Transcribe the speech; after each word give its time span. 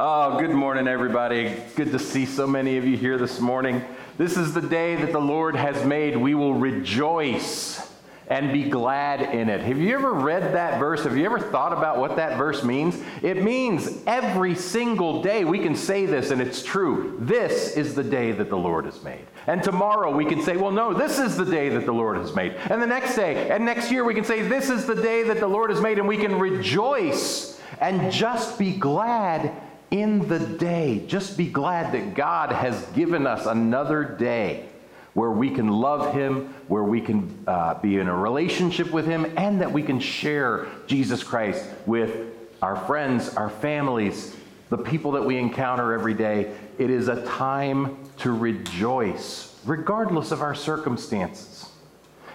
Oh, 0.00 0.38
good 0.38 0.52
morning, 0.52 0.86
everybody. 0.86 1.56
Good 1.74 1.90
to 1.90 1.98
see 1.98 2.24
so 2.24 2.46
many 2.46 2.76
of 2.76 2.86
you 2.86 2.96
here 2.96 3.18
this 3.18 3.40
morning. 3.40 3.82
This 4.16 4.36
is 4.36 4.54
the 4.54 4.60
day 4.60 4.94
that 4.94 5.10
the 5.10 5.20
Lord 5.20 5.56
has 5.56 5.84
made. 5.84 6.16
We 6.16 6.36
will 6.36 6.54
rejoice 6.54 7.84
and 8.28 8.52
be 8.52 8.70
glad 8.70 9.34
in 9.34 9.48
it. 9.48 9.60
Have 9.60 9.78
you 9.78 9.96
ever 9.96 10.12
read 10.12 10.54
that 10.54 10.78
verse? 10.78 11.02
Have 11.02 11.16
you 11.16 11.24
ever 11.24 11.40
thought 11.40 11.72
about 11.72 11.98
what 11.98 12.14
that 12.14 12.38
verse 12.38 12.62
means? 12.62 12.96
It 13.22 13.42
means 13.42 13.98
every 14.06 14.54
single 14.54 15.20
day 15.20 15.44
we 15.44 15.58
can 15.58 15.74
say 15.74 16.06
this, 16.06 16.30
and 16.30 16.40
it's 16.40 16.62
true. 16.62 17.16
This 17.18 17.76
is 17.76 17.96
the 17.96 18.04
day 18.04 18.30
that 18.30 18.50
the 18.50 18.56
Lord 18.56 18.84
has 18.84 19.02
made. 19.02 19.26
And 19.48 19.64
tomorrow 19.64 20.14
we 20.14 20.24
can 20.24 20.40
say, 20.42 20.56
well, 20.56 20.70
no, 20.70 20.94
this 20.94 21.18
is 21.18 21.36
the 21.36 21.44
day 21.44 21.70
that 21.70 21.86
the 21.86 21.92
Lord 21.92 22.18
has 22.18 22.32
made. 22.36 22.52
And 22.70 22.80
the 22.80 22.86
next 22.86 23.16
day, 23.16 23.50
and 23.50 23.64
next 23.64 23.90
year 23.90 24.04
we 24.04 24.14
can 24.14 24.22
say, 24.22 24.42
this 24.42 24.70
is 24.70 24.86
the 24.86 24.94
day 24.94 25.24
that 25.24 25.40
the 25.40 25.48
Lord 25.48 25.70
has 25.70 25.80
made, 25.80 25.98
and 25.98 26.06
we 26.06 26.18
can 26.18 26.38
rejoice 26.38 27.60
and 27.80 28.12
just 28.12 28.60
be 28.60 28.76
glad 28.76 29.52
in 29.90 30.28
the 30.28 30.38
day. 30.38 31.04
Just 31.06 31.36
be 31.36 31.46
glad 31.46 31.92
that 31.92 32.14
God 32.14 32.52
has 32.52 32.82
given 32.88 33.26
us 33.26 33.46
another 33.46 34.04
day 34.04 34.68
where 35.14 35.30
we 35.30 35.50
can 35.50 35.68
love 35.68 36.14
Him, 36.14 36.54
where 36.68 36.84
we 36.84 37.00
can 37.00 37.42
uh, 37.46 37.74
be 37.74 37.98
in 37.98 38.08
a 38.08 38.16
relationship 38.16 38.90
with 38.92 39.06
Him, 39.06 39.32
and 39.36 39.60
that 39.60 39.72
we 39.72 39.82
can 39.82 39.98
share 39.98 40.66
Jesus 40.86 41.22
Christ 41.22 41.64
with 41.86 42.34
our 42.62 42.76
friends, 42.86 43.34
our 43.34 43.50
families, 43.50 44.36
the 44.68 44.78
people 44.78 45.12
that 45.12 45.24
we 45.24 45.36
encounter 45.36 45.92
every 45.92 46.14
day. 46.14 46.54
It 46.78 46.90
is 46.90 47.08
a 47.08 47.24
time 47.26 47.98
to 48.18 48.32
rejoice, 48.32 49.58
regardless 49.64 50.30
of 50.30 50.42
our 50.42 50.54
circumstances. 50.54 51.67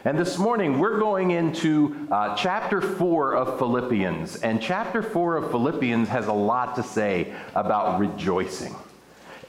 And 0.05 0.19
this 0.19 0.37
morning, 0.37 0.79
we're 0.79 0.99
going 0.99 1.31
into 1.31 2.09
uh, 2.11 2.35
chapter 2.35 2.81
4 2.81 3.35
of 3.35 3.57
Philippians. 3.57 4.35
And 4.35 4.61
chapter 4.61 5.01
4 5.01 5.37
of 5.37 5.49
Philippians 5.49 6.09
has 6.09 6.27
a 6.27 6.33
lot 6.33 6.75
to 6.75 6.83
say 6.83 7.33
about 7.55 8.01
rejoicing. 8.01 8.75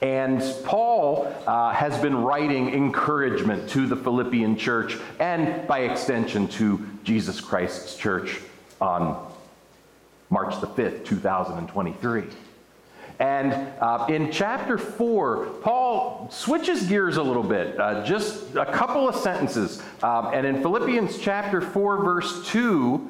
And 0.01 0.41
Paul 0.65 1.27
uh, 1.49 1.73
has 1.73 1.99
been 1.99 2.15
writing 2.15 2.73
encouragement 2.73 3.69
to 3.71 3.89
the 3.89 3.97
Philippian 3.97 4.57
church 4.57 4.97
and, 5.19 5.67
by 5.67 5.81
extension, 5.81 6.47
to 6.49 6.87
Jesus 7.03 7.41
Christ's 7.41 7.97
church 7.97 8.39
on 8.81 9.27
March 10.31 10.61
the 10.61 10.69
5th, 10.69 11.05
2023. 11.05 12.23
And 13.21 13.53
uh, 13.81 14.07
in 14.09 14.33
chapter 14.33 14.77
4, 14.77 15.47
Paul 15.63 16.29
switches 16.31 16.87
gears 16.87 17.17
a 17.17 17.23
little 17.23 17.45
bit, 17.45 17.79
uh, 17.79 18.05
just 18.05 18.57
a 18.57 18.67
couple 18.67 19.09
of 19.09 19.15
sentences. 19.15 19.83
Um, 20.03 20.35
and 20.35 20.47
in 20.47 20.61
Philippians 20.61 21.19
chapter 21.19 21.61
4, 21.61 22.05
verse 22.05 22.47
2, 22.49 23.09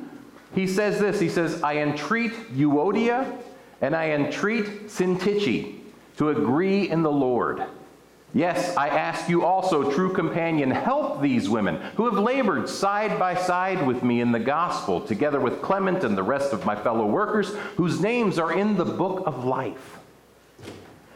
he 0.54 0.66
says 0.66 1.00
this 1.00 1.18
He 1.18 1.28
says, 1.28 1.62
I 1.62 1.78
entreat 1.78 2.32
Euodia 2.52 3.38
and 3.80 3.96
I 3.96 4.10
entreat 4.10 4.88
Syntyche 4.88 5.78
to 6.18 6.28
agree 6.28 6.88
in 6.88 7.02
the 7.02 7.12
Lord. 7.12 7.64
Yes, 8.34 8.76
I 8.76 8.88
ask 8.88 9.28
you 9.28 9.44
also, 9.44 9.92
true 9.92 10.12
companion, 10.12 10.68
help 10.68 11.22
these 11.22 11.48
women 11.48 11.76
who 11.94 12.06
have 12.06 12.18
labored 12.18 12.68
side 12.68 13.16
by 13.16 13.36
side 13.36 13.86
with 13.86 14.02
me 14.02 14.20
in 14.20 14.32
the 14.32 14.40
gospel, 14.40 15.00
together 15.00 15.38
with 15.38 15.62
Clement 15.62 16.02
and 16.02 16.18
the 16.18 16.22
rest 16.24 16.52
of 16.52 16.66
my 16.66 16.74
fellow 16.74 17.06
workers, 17.06 17.54
whose 17.76 18.00
names 18.00 18.36
are 18.40 18.52
in 18.52 18.76
the 18.76 18.84
book 18.84 19.22
of 19.24 19.44
life. 19.44 19.98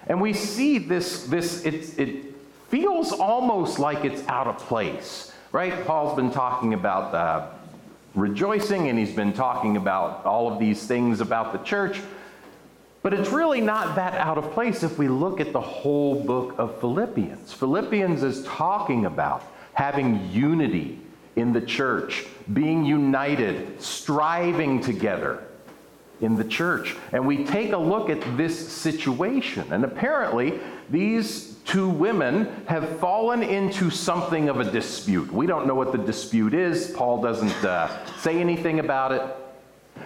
And 0.07 0.21
we 0.21 0.33
see 0.33 0.79
this, 0.79 1.25
this 1.25 1.65
it, 1.67 1.99
it 1.99 2.35
feels 2.69 3.11
almost 3.11 3.81
like 3.81 4.05
it's 4.05 4.27
out 4.29 4.47
of 4.47 4.59
place, 4.59 5.33
right? 5.51 5.85
Paul's 5.85 6.15
been 6.15 6.31
talking 6.31 6.73
about 6.73 7.13
uh, 7.15 7.49
rejoicing 8.15 8.89
and 8.89 8.97
he's 8.97 9.15
been 9.15 9.33
talking 9.33 9.77
about 9.77 10.25
all 10.25 10.51
of 10.51 10.61
these 10.61 10.87
things 10.87 11.21
about 11.21 11.53
the 11.53 11.59
church. 11.59 12.01
But 13.03 13.15
it's 13.15 13.31
really 13.31 13.61
not 13.61 13.95
that 13.97 14.15
out 14.15 14.39
of 14.39 14.51
place 14.53 14.83
if 14.83 14.99
we 14.99 15.09
look 15.09 15.41
at 15.41 15.53
the 15.53 15.61
whole 15.61 16.23
book 16.23 16.55
of 16.59 16.81
Philippians. 16.81 17.53
Philippians 17.53 18.23
is 18.23 18.45
talking 18.45 19.07
about 19.07 19.45
having 19.75 20.29
unity 20.31 20.99
in 21.37 21.53
the 21.53 21.61
church, 21.61 22.27
being 22.53 22.85
united, 22.85 23.81
striving 23.81 24.81
together 24.81 25.45
in 26.21 26.35
the 26.35 26.45
church. 26.45 26.97
And 27.13 27.25
we 27.25 27.45
take 27.45 27.73
a 27.73 27.79
look 27.79 28.11
at 28.11 28.21
this 28.37 28.69
situation. 28.69 29.73
And 29.73 29.85
apparently, 29.85 30.59
these 30.91 31.57
two 31.65 31.89
women 31.89 32.49
have 32.67 32.99
fallen 32.99 33.43
into 33.43 33.91
something 33.91 34.49
of 34.49 34.59
a 34.59 34.69
dispute. 34.71 35.33
We 35.33 35.47
don't 35.47 35.67
know 35.67 35.75
what 35.75 35.93
the 35.93 35.99
dispute 35.99 36.55
is. 36.55 36.91
Paul 36.91 37.23
doesn't 37.23 37.65
uh, 37.65 38.05
say 38.17 38.41
anything 38.41 38.81
about 38.81 39.13
it. 39.13 39.23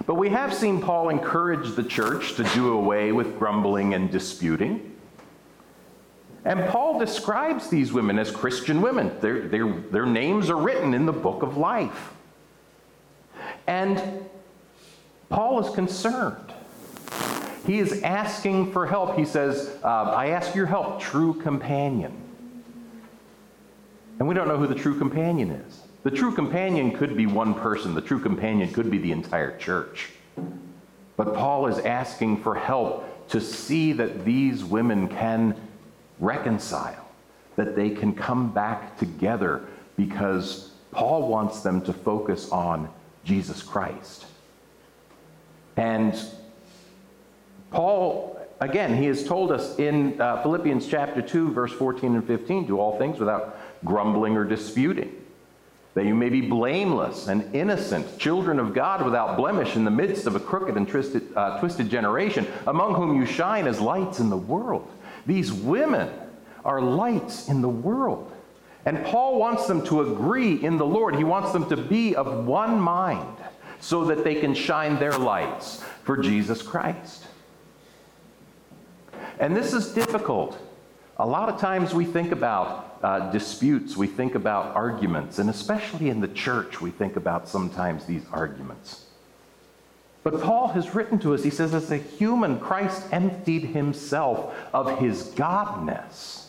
But 0.07 0.15
we 0.15 0.31
have 0.31 0.53
seen 0.53 0.81
Paul 0.81 1.09
encourage 1.09 1.75
the 1.75 1.83
church 1.83 2.35
to 2.35 2.45
do 2.45 2.73
away 2.73 3.13
with 3.13 3.39
grumbling 3.39 3.95
and 3.95 4.11
disputing. 4.11 4.97
And 6.45 6.69
Paul 6.69 6.99
describes 6.99 7.71
these 7.71 7.93
women 7.93 8.19
as 8.19 8.31
Christian 8.31 8.83
women. 8.83 9.13
Their, 9.21 9.49
their, 9.49 9.73
their 9.73 10.07
names 10.07 10.51
are 10.51 10.57
written 10.57 10.93
in 10.93 11.07
the 11.07 11.13
book 11.13 11.43
of 11.43 11.57
life. 11.57 12.13
And 13.67 14.03
Paul 15.29 15.65
is 15.65 15.73
concerned. 15.75 16.53
He 17.65 17.79
is 17.79 18.03
asking 18.03 18.73
for 18.73 18.87
help. 18.87 19.17
He 19.17 19.25
says, 19.25 19.79
uh, 19.85 19.87
I 19.87 20.31
ask 20.31 20.55
your 20.55 20.67
help, 20.67 21.01
true 21.01 21.35
companion. 21.35 22.17
And 24.19 24.27
we 24.27 24.35
don't 24.35 24.49
know 24.49 24.57
who 24.57 24.67
the 24.67 24.75
true 24.75 24.99
companion 24.99 25.53
is. 25.53 25.81
The 26.03 26.11
true 26.11 26.35
companion 26.35 26.93
could 26.93 27.17
be 27.17 27.27
one 27.27 27.55
person, 27.55 27.95
the 27.95 28.01
true 28.01 28.19
companion 28.19 28.73
could 28.73 28.91
be 28.91 28.99
the 28.99 29.13
entire 29.13 29.57
church. 29.57 30.11
But 31.17 31.35
Paul 31.35 31.67
is 31.69 31.79
asking 31.79 32.43
for 32.43 32.57
help 32.57 33.29
to 33.29 33.41
see 33.41 33.93
that 33.93 34.25
these 34.25 34.65
women 34.65 35.09
can 35.09 35.55
reconcile, 36.19 37.09
that 37.55 37.77
they 37.77 37.91
can 37.91 38.15
come 38.15 38.53
back 38.53 38.99
together 38.99 39.63
because 39.97 40.73
Paul 40.91 41.29
wants 41.29 41.61
them 41.61 41.81
to 41.83 41.93
focus 41.93 42.51
on 42.51 42.89
Jesus 43.25 43.63
Christ. 43.63 44.27
And 45.77 46.21
Paul, 47.71 48.41
again, 48.61 48.97
he 48.97 49.07
has 49.07 49.25
told 49.25 49.53
us 49.53 49.79
in 49.79 50.21
uh, 50.21 50.43
Philippians 50.43 50.89
chapter 50.89 51.23
2, 51.23 51.53
verse 51.53 51.73
14 51.73 52.17
and 52.17 52.27
15 52.27 52.67
do 52.67 52.81
all 52.81 52.99
things 52.99 53.21
without 53.21 53.57
grumbling 53.85 54.37
or 54.37 54.45
disputing 54.45 55.22
that 55.95 56.07
you 56.07 56.15
may 56.15 56.31
be 56.31 56.41
blameless 56.41 57.29
and 57.29 57.55
innocent, 57.55 58.19
children 58.19 58.59
of 58.59 58.73
God 58.73 59.05
without 59.05 59.37
blemish 59.37 59.77
in 59.77 59.85
the 59.85 59.91
midst 59.91 60.27
of 60.27 60.35
a 60.35 60.41
crooked 60.41 60.77
and 60.77 60.89
twisted, 60.89 61.37
uh, 61.37 61.61
twisted 61.61 61.91
generation, 61.91 62.47
among 62.67 62.95
whom 62.95 63.21
you 63.21 63.27
shine 63.27 63.67
as 63.67 63.81
lights 63.81 64.19
in 64.19 64.31
the 64.31 64.37
world. 64.37 64.91
These 65.27 65.53
women 65.53 66.11
are 66.65 66.81
lights 66.81 67.49
in 67.49 67.61
the 67.61 67.69
world. 67.69 68.33
And 68.85 69.05
Paul 69.05 69.39
wants 69.39 69.67
them 69.67 69.85
to 69.87 70.01
agree 70.01 70.55
in 70.55 70.77
the 70.77 70.87
Lord. 70.87 71.15
He 71.15 71.25
wants 71.25 71.53
them 71.53 71.69
to 71.69 71.77
be 71.77 72.17
of 72.17 72.47
one 72.47 72.81
mind 72.81 73.37
so 73.81 74.05
that 74.07 74.25
they 74.25 74.37
can 74.37 74.55
shine 74.55 74.99
their 74.99 75.13
lights 75.13 75.85
for 76.05 76.17
Jesus 76.17 76.63
Christ. 76.63 77.27
And 79.39 79.57
this 79.57 79.73
is 79.73 79.93
difficult. 79.93 80.59
A 81.23 81.27
lot 81.27 81.49
of 81.49 81.61
times 81.61 81.95
we 81.95 82.05
think 82.05 82.33
about 82.33 82.99
uh, 83.01 83.31
disputes, 83.31 83.97
we 83.97 84.09
think 84.09 84.35
about 84.35 84.75
arguments, 84.75 85.39
and 85.39 85.49
especially 85.49 86.09
in 86.09 86.21
the 86.21 86.27
church, 86.27 86.81
we 86.81 86.91
think 86.91 87.15
about 87.15 87.49
sometimes 87.49 88.07
these 88.07 88.25
arguments. 88.33 89.05
But 90.25 90.41
Paul 90.43 90.67
has 90.67 90.97
written 90.97 91.21
to 91.21 91.33
us, 91.33 91.45
he 91.45 91.51
says, 91.51 91.75
as 91.75 91.93
a 91.93 91.97
human, 91.97 92.59
Christ 92.59 93.07
emptied 93.13 93.67
himself 93.67 94.53
of 94.75 94.99
his 94.99 95.29
godness. 95.37 96.47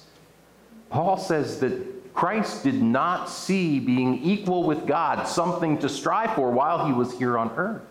Paul 0.89 1.17
says 1.17 1.59
that 1.59 2.11
Christ 2.15 2.63
did 2.63 2.81
not 2.81 3.29
see 3.29 3.79
being 3.79 4.23
equal 4.23 4.63
with 4.63 4.87
God 4.87 5.27
something 5.27 5.77
to 5.81 5.87
strive 5.87 6.33
for 6.33 6.49
while 6.49 6.87
he 6.87 6.93
was 6.93 7.15
here 7.19 7.37
on 7.37 7.51
earth. 7.57 7.83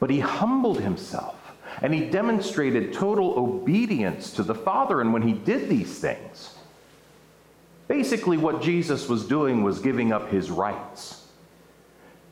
But 0.00 0.10
he 0.10 0.20
humbled 0.20 0.80
himself 0.80 1.39
and 1.82 1.94
he 1.94 2.08
demonstrated 2.08 2.92
total 2.92 3.38
obedience 3.38 4.32
to 4.32 4.42
the 4.42 4.54
Father. 4.54 5.00
And 5.00 5.12
when 5.12 5.22
he 5.22 5.32
did 5.32 5.68
these 5.68 5.98
things, 5.98 6.54
Basically, 7.90 8.36
what 8.36 8.62
Jesus 8.62 9.08
was 9.08 9.26
doing 9.26 9.64
was 9.64 9.80
giving 9.80 10.12
up 10.12 10.30
his 10.30 10.48
rights. 10.48 11.26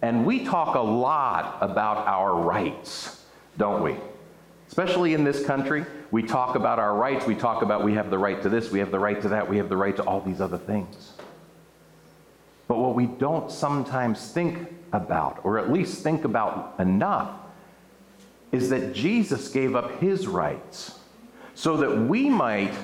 And 0.02 0.24
we 0.24 0.44
talk 0.44 0.76
a 0.76 0.80
lot 0.80 1.58
about 1.60 2.06
our 2.06 2.32
rights, 2.32 3.24
don't 3.56 3.82
we? 3.82 3.96
Especially 4.68 5.14
in 5.14 5.24
this 5.24 5.44
country, 5.44 5.84
we 6.12 6.22
talk 6.22 6.54
about 6.54 6.78
our 6.78 6.94
rights. 6.94 7.26
We 7.26 7.34
talk 7.34 7.62
about 7.62 7.82
we 7.82 7.94
have 7.94 8.08
the 8.08 8.18
right 8.18 8.40
to 8.40 8.48
this, 8.48 8.70
we 8.70 8.78
have 8.78 8.92
the 8.92 9.00
right 9.00 9.20
to 9.20 9.30
that, 9.30 9.48
we 9.48 9.56
have 9.56 9.68
the 9.68 9.76
right 9.76 9.96
to 9.96 10.04
all 10.04 10.20
these 10.20 10.40
other 10.40 10.58
things. 10.58 11.14
But 12.68 12.78
what 12.78 12.94
we 12.94 13.06
don't 13.06 13.50
sometimes 13.50 14.30
think 14.30 14.72
about, 14.92 15.40
or 15.42 15.58
at 15.58 15.72
least 15.72 16.04
think 16.04 16.24
about 16.24 16.76
enough, 16.78 17.32
is 18.52 18.70
that 18.70 18.94
Jesus 18.94 19.48
gave 19.48 19.76
up 19.76 20.00
his 20.00 20.26
rights 20.26 20.98
so 21.54 21.76
that 21.78 21.96
we 21.96 22.28
might 22.28 22.74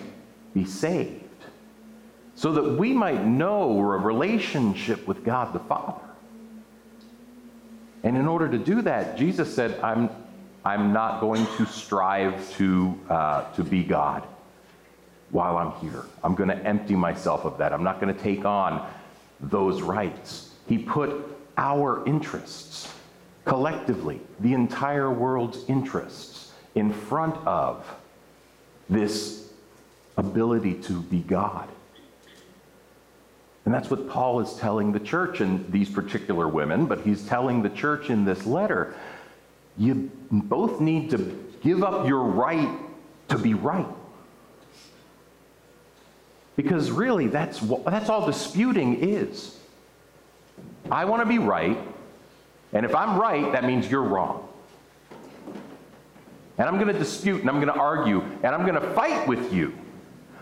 be 0.53 0.65
saved 0.65 1.25
so 2.35 2.53
that 2.53 2.79
we 2.79 2.93
might 2.93 3.25
know 3.25 3.79
a 3.79 3.99
relationship 3.99 5.07
with 5.07 5.25
God 5.25 5.53
the 5.53 5.61
Father. 5.61 6.01
And 8.03 8.17
in 8.17 8.27
order 8.27 8.49
to 8.49 8.59
do 8.59 8.83
that, 8.83 9.17
Jesus 9.17 9.55
said, 9.55 9.81
I'm, 9.81 10.11
I'm 10.65 10.93
not 10.93 11.21
going 11.21 11.47
to 11.57 11.67
strive 11.67 12.51
to, 12.57 12.99
uh, 13.09 13.51
to 13.53 13.65
be 13.65 13.83
God 13.83 14.25
while 15.31 15.57
I'm 15.57 15.73
here. 15.81 16.05
I'm 16.23 16.35
going 16.35 16.51
to 16.51 16.57
empty 16.57 16.95
myself 16.95 17.45
of 17.45 17.57
that. 17.59 17.73
I'm 17.73 17.85
not 17.85 18.01
going 18.01 18.15
to 18.15 18.21
take 18.21 18.45
on 18.45 18.87
those 19.41 19.81
rights. 19.81 20.51
He 20.69 20.79
put 20.79 21.25
our 21.57 22.05
interests, 22.07 22.93
collectively, 23.45 24.21
the 24.41 24.53
entire 24.53 25.11
world's 25.11 25.65
interests, 25.69 26.53
in 26.75 26.93
front 26.93 27.37
of 27.47 27.87
this 28.91 29.49
ability 30.17 30.75
to 30.75 31.01
be 31.03 31.21
God. 31.21 31.69
And 33.65 33.73
that's 33.73 33.91
what 33.91 34.09
Paul 34.09 34.41
is 34.41 34.55
telling 34.55 34.93
the 34.93 35.01
church 35.01 35.41
and 35.41 35.71
these 35.73 35.89
particular 35.89 36.49
women, 36.49 36.87
but 36.87 37.01
he's 37.01 37.27
telling 37.27 37.63
the 37.63 37.71
church 37.71 38.11
in 38.11 38.25
this 38.25 38.45
letter 38.45 38.95
you 39.77 40.11
both 40.31 40.81
need 40.81 41.11
to 41.11 41.19
give 41.63 41.83
up 41.83 42.07
your 42.07 42.23
right 42.23 42.69
to 43.29 43.39
be 43.39 43.55
right. 43.55 43.87
Because 46.57 46.91
really, 46.91 47.27
that's, 47.27 47.59
that's 47.59 48.09
all 48.09 48.27
disputing 48.27 49.03
is. 49.03 49.59
I 50.91 51.07
want 51.07 51.23
to 51.23 51.27
be 51.27 51.39
right, 51.39 51.79
and 52.75 52.85
if 52.85 52.95
I'm 52.95 53.19
right, 53.19 53.51
that 53.53 53.65
means 53.65 53.91
you're 53.91 54.03
wrong. 54.03 54.49
And 56.59 56.69
I'm 56.69 56.75
going 56.75 56.93
to 56.93 56.99
dispute 56.99 57.41
and 57.41 57.49
I'm 57.49 57.57
going 57.57 57.73
to 57.73 57.81
argue 57.81 58.21
and 58.43 58.47
I'm 58.47 58.67
going 58.67 58.81
to 58.81 58.95
fight 58.95 59.27
with 59.27 59.53
you 59.53 59.73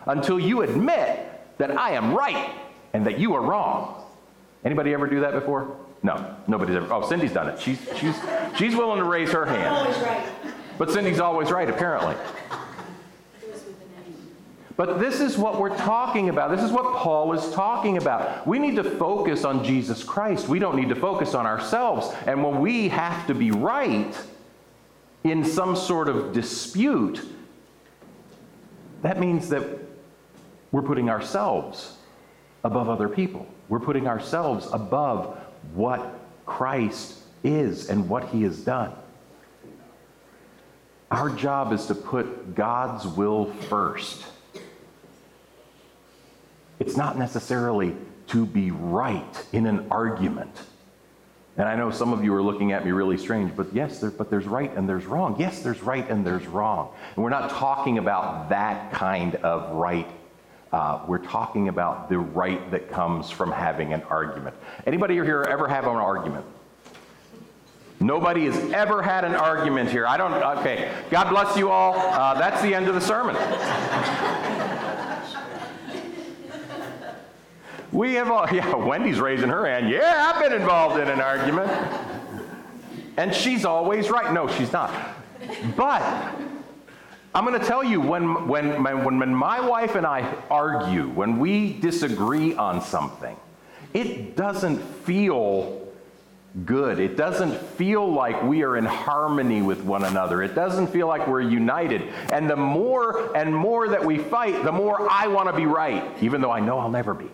until 0.06 0.40
you 0.40 0.62
admit 0.62 1.28
that 1.58 1.78
I 1.78 1.92
am 1.92 2.14
right 2.14 2.50
and 2.92 3.06
that 3.06 3.18
you 3.18 3.34
are 3.34 3.40
wrong. 3.40 4.02
Anybody 4.64 4.92
ever 4.92 5.06
do 5.06 5.20
that 5.20 5.32
before? 5.32 5.76
No, 6.02 6.36
nobody's 6.46 6.76
ever. 6.76 6.92
Oh, 6.92 7.06
Cindy's 7.08 7.32
done 7.32 7.48
it. 7.48 7.60
She's, 7.60 7.78
she's, 7.96 8.16
she's 8.56 8.74
willing 8.74 8.98
to 8.98 9.04
raise 9.04 9.30
her 9.30 9.46
hand. 9.46 9.74
always 9.74 9.96
right. 9.98 10.26
But 10.78 10.90
Cindy's 10.90 11.20
always 11.20 11.50
right, 11.50 11.68
apparently. 11.68 12.16
But 14.76 15.00
this 15.00 15.20
is 15.20 15.36
what 15.36 15.60
we're 15.60 15.76
talking 15.76 16.28
about. 16.28 16.50
This 16.50 16.62
is 16.62 16.72
what 16.72 16.96
Paul 16.96 17.32
is 17.34 17.52
talking 17.52 17.98
about. 17.98 18.46
We 18.46 18.58
need 18.58 18.76
to 18.76 18.84
focus 18.84 19.44
on 19.44 19.64
Jesus 19.64 20.02
Christ. 20.02 20.48
We 20.48 20.58
don't 20.58 20.76
need 20.76 20.88
to 20.88 20.94
focus 20.94 21.34
on 21.34 21.46
ourselves. 21.46 22.14
And 22.26 22.42
when 22.42 22.60
we 22.60 22.88
have 22.88 23.26
to 23.26 23.34
be 23.34 23.50
right 23.50 24.16
in 25.24 25.44
some 25.44 25.76
sort 25.76 26.08
of 26.08 26.32
dispute, 26.32 27.20
that 29.02 29.20
means 29.20 29.48
that 29.50 29.66
we're 30.70 30.82
putting 30.82 31.10
ourselves 31.10 31.96
above 32.64 32.88
other 32.88 33.08
people. 33.08 33.46
We're 33.68 33.80
putting 33.80 34.06
ourselves 34.06 34.68
above 34.72 35.38
what 35.74 36.18
Christ 36.46 37.18
is 37.44 37.90
and 37.90 38.08
what 38.08 38.28
he 38.28 38.42
has 38.42 38.60
done. 38.60 38.92
Our 41.10 41.28
job 41.28 41.72
is 41.72 41.86
to 41.86 41.94
put 41.94 42.54
God's 42.54 43.06
will 43.06 43.52
first. 43.52 44.24
It's 46.82 46.96
not 46.96 47.16
necessarily 47.16 47.96
to 48.28 48.44
be 48.44 48.70
right 48.70 49.46
in 49.52 49.66
an 49.66 49.86
argument. 49.90 50.54
And 51.56 51.68
I 51.68 51.76
know 51.76 51.90
some 51.90 52.12
of 52.12 52.24
you 52.24 52.34
are 52.34 52.42
looking 52.42 52.72
at 52.72 52.84
me 52.84 52.92
really 52.92 53.18
strange, 53.18 53.54
but 53.54 53.72
yes, 53.72 54.00
there, 54.00 54.10
but 54.10 54.30
there's 54.30 54.46
right 54.46 54.74
and 54.76 54.88
there's 54.88 55.06
wrong. 55.06 55.36
Yes, 55.38 55.62
there's 55.62 55.82
right 55.82 56.08
and 56.08 56.26
there's 56.26 56.46
wrong. 56.46 56.92
And 57.14 57.22
we're 57.22 57.30
not 57.30 57.50
talking 57.50 57.98
about 57.98 58.48
that 58.48 58.92
kind 58.92 59.36
of 59.36 59.72
right 59.76 60.08
uh, 60.72 61.00
we're 61.06 61.18
talking 61.18 61.68
about 61.68 62.08
the 62.08 62.18
right 62.18 62.70
that 62.70 62.90
comes 62.90 63.30
from 63.30 63.52
having 63.52 63.92
an 63.92 64.02
argument. 64.04 64.56
Anybody 64.86 65.14
here 65.14 65.42
ever 65.42 65.68
have 65.68 65.84
an 65.84 65.90
argument? 65.96 66.46
Nobody 68.00 68.46
has 68.46 68.56
ever 68.72 69.02
had 69.02 69.24
an 69.24 69.34
argument 69.34 69.90
here. 69.90 70.06
I 70.06 70.16
don't, 70.16 70.32
okay. 70.58 70.90
God 71.10 71.28
bless 71.28 71.56
you 71.56 71.70
all. 71.70 71.94
Uh, 71.94 72.34
that's 72.38 72.62
the 72.62 72.74
end 72.74 72.88
of 72.88 72.94
the 72.94 73.00
sermon. 73.00 73.36
We 77.92 78.14
have 78.14 78.30
all, 78.30 78.48
yeah, 78.52 78.74
Wendy's 78.74 79.20
raising 79.20 79.48
her 79.48 79.66
hand. 79.66 79.88
Yeah, 79.90 80.32
I've 80.32 80.42
been 80.42 80.58
involved 80.58 81.00
in 81.00 81.08
an 81.08 81.20
argument. 81.20 81.70
And 83.16 83.34
she's 83.34 83.64
always 83.64 84.10
right. 84.10 84.32
No, 84.32 84.48
she's 84.48 84.72
not. 84.72 84.90
But 85.76 86.02
I'm 87.34 87.44
going 87.44 87.58
to 87.58 87.66
tell 87.66 87.84
you 87.84 88.00
when, 88.00 88.48
when, 88.48 88.82
when, 88.82 89.20
when 89.20 89.34
my 89.34 89.60
wife 89.60 89.94
and 89.94 90.06
I 90.06 90.34
argue, 90.50 91.08
when 91.10 91.38
we 91.38 91.74
disagree 91.74 92.54
on 92.54 92.80
something, 92.80 93.36
it 93.92 94.36
doesn't 94.36 94.78
feel 94.78 95.91
good. 96.64 96.98
It 96.98 97.16
doesn't 97.16 97.54
feel 97.54 98.06
like 98.10 98.42
we 98.42 98.62
are 98.62 98.76
in 98.76 98.84
harmony 98.84 99.62
with 99.62 99.82
one 99.82 100.04
another. 100.04 100.42
It 100.42 100.54
doesn't 100.54 100.88
feel 100.88 101.06
like 101.06 101.26
we're 101.26 101.40
united. 101.40 102.02
And 102.32 102.48
the 102.48 102.56
more 102.56 103.34
and 103.36 103.54
more 103.54 103.88
that 103.88 104.04
we 104.04 104.18
fight, 104.18 104.64
the 104.64 104.72
more 104.72 105.08
I 105.10 105.26
want 105.26 105.48
to 105.48 105.56
be 105.56 105.66
right, 105.66 106.04
even 106.22 106.40
though 106.40 106.50
I 106.50 106.60
know 106.60 106.78
I'll 106.78 106.90
never 106.90 107.14
be. 107.14 107.28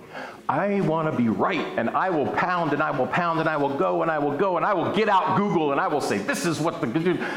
I 0.49 0.81
want 0.81 1.11
to 1.11 1.17
be 1.17 1.29
right, 1.29 1.67
and 1.77 1.91
I 1.91 2.09
will 2.11 2.27
pound 2.27 2.73
and 2.73 2.83
I 2.83 2.91
will 2.91 3.07
pound 3.09 3.41
and 3.41 3.49
I 3.49 3.57
will 3.57 3.77
go 3.77 4.03
and 4.03 4.11
I 4.11 4.19
will 4.19 4.37
go 4.37 4.57
and 4.57 4.65
I 4.65 4.73
will 4.73 4.95
get 4.95 5.09
out 5.09 5.37
Google 5.37 5.73
and 5.73 5.81
I 5.81 5.89
will 5.89 6.01
say, 6.01 6.19
This 6.19 6.47
is 6.47 6.61
what 6.61 6.81
the. 6.81 7.29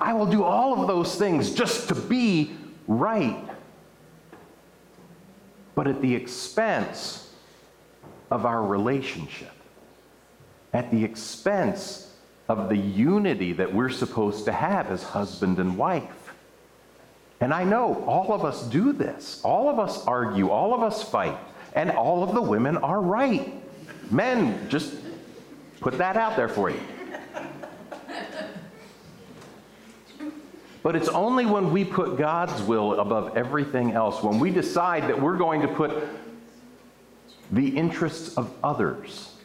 I 0.00 0.12
will 0.12 0.26
do 0.26 0.44
all 0.44 0.80
of 0.80 0.86
those 0.86 1.16
things 1.16 1.54
just 1.54 1.88
to 1.88 1.94
be 1.94 2.54
right. 2.86 3.42
But 5.74 5.86
at 5.86 6.00
the 6.00 6.14
expense 6.14 7.30
of 8.30 8.46
our 8.46 8.62
relationship, 8.62 9.55
at 10.76 10.90
the 10.90 11.02
expense 11.02 12.12
of 12.50 12.68
the 12.68 12.76
unity 12.76 13.54
that 13.54 13.72
we're 13.72 13.88
supposed 13.88 14.44
to 14.44 14.52
have 14.52 14.90
as 14.90 15.02
husband 15.02 15.58
and 15.58 15.78
wife. 15.78 16.34
And 17.40 17.54
I 17.54 17.64
know 17.64 18.04
all 18.04 18.34
of 18.34 18.44
us 18.44 18.62
do 18.64 18.92
this. 18.92 19.40
All 19.42 19.70
of 19.70 19.78
us 19.78 20.06
argue, 20.06 20.50
all 20.50 20.74
of 20.74 20.82
us 20.82 21.02
fight, 21.02 21.38
and 21.74 21.90
all 21.90 22.22
of 22.22 22.34
the 22.34 22.42
women 22.42 22.76
are 22.76 23.00
right. 23.00 23.54
Men, 24.10 24.68
just 24.68 24.94
put 25.80 25.96
that 25.96 26.18
out 26.18 26.36
there 26.36 26.48
for 26.48 26.68
you. 26.68 26.80
But 30.82 30.94
it's 30.94 31.08
only 31.08 31.46
when 31.46 31.72
we 31.72 31.86
put 31.86 32.18
God's 32.18 32.62
will 32.62 33.00
above 33.00 33.34
everything 33.34 33.92
else, 33.92 34.22
when 34.22 34.38
we 34.38 34.50
decide 34.50 35.04
that 35.04 35.20
we're 35.20 35.38
going 35.38 35.62
to 35.62 35.68
put 35.68 36.06
the 37.50 37.76
interests 37.76 38.36
of 38.36 38.52
others 38.62 39.35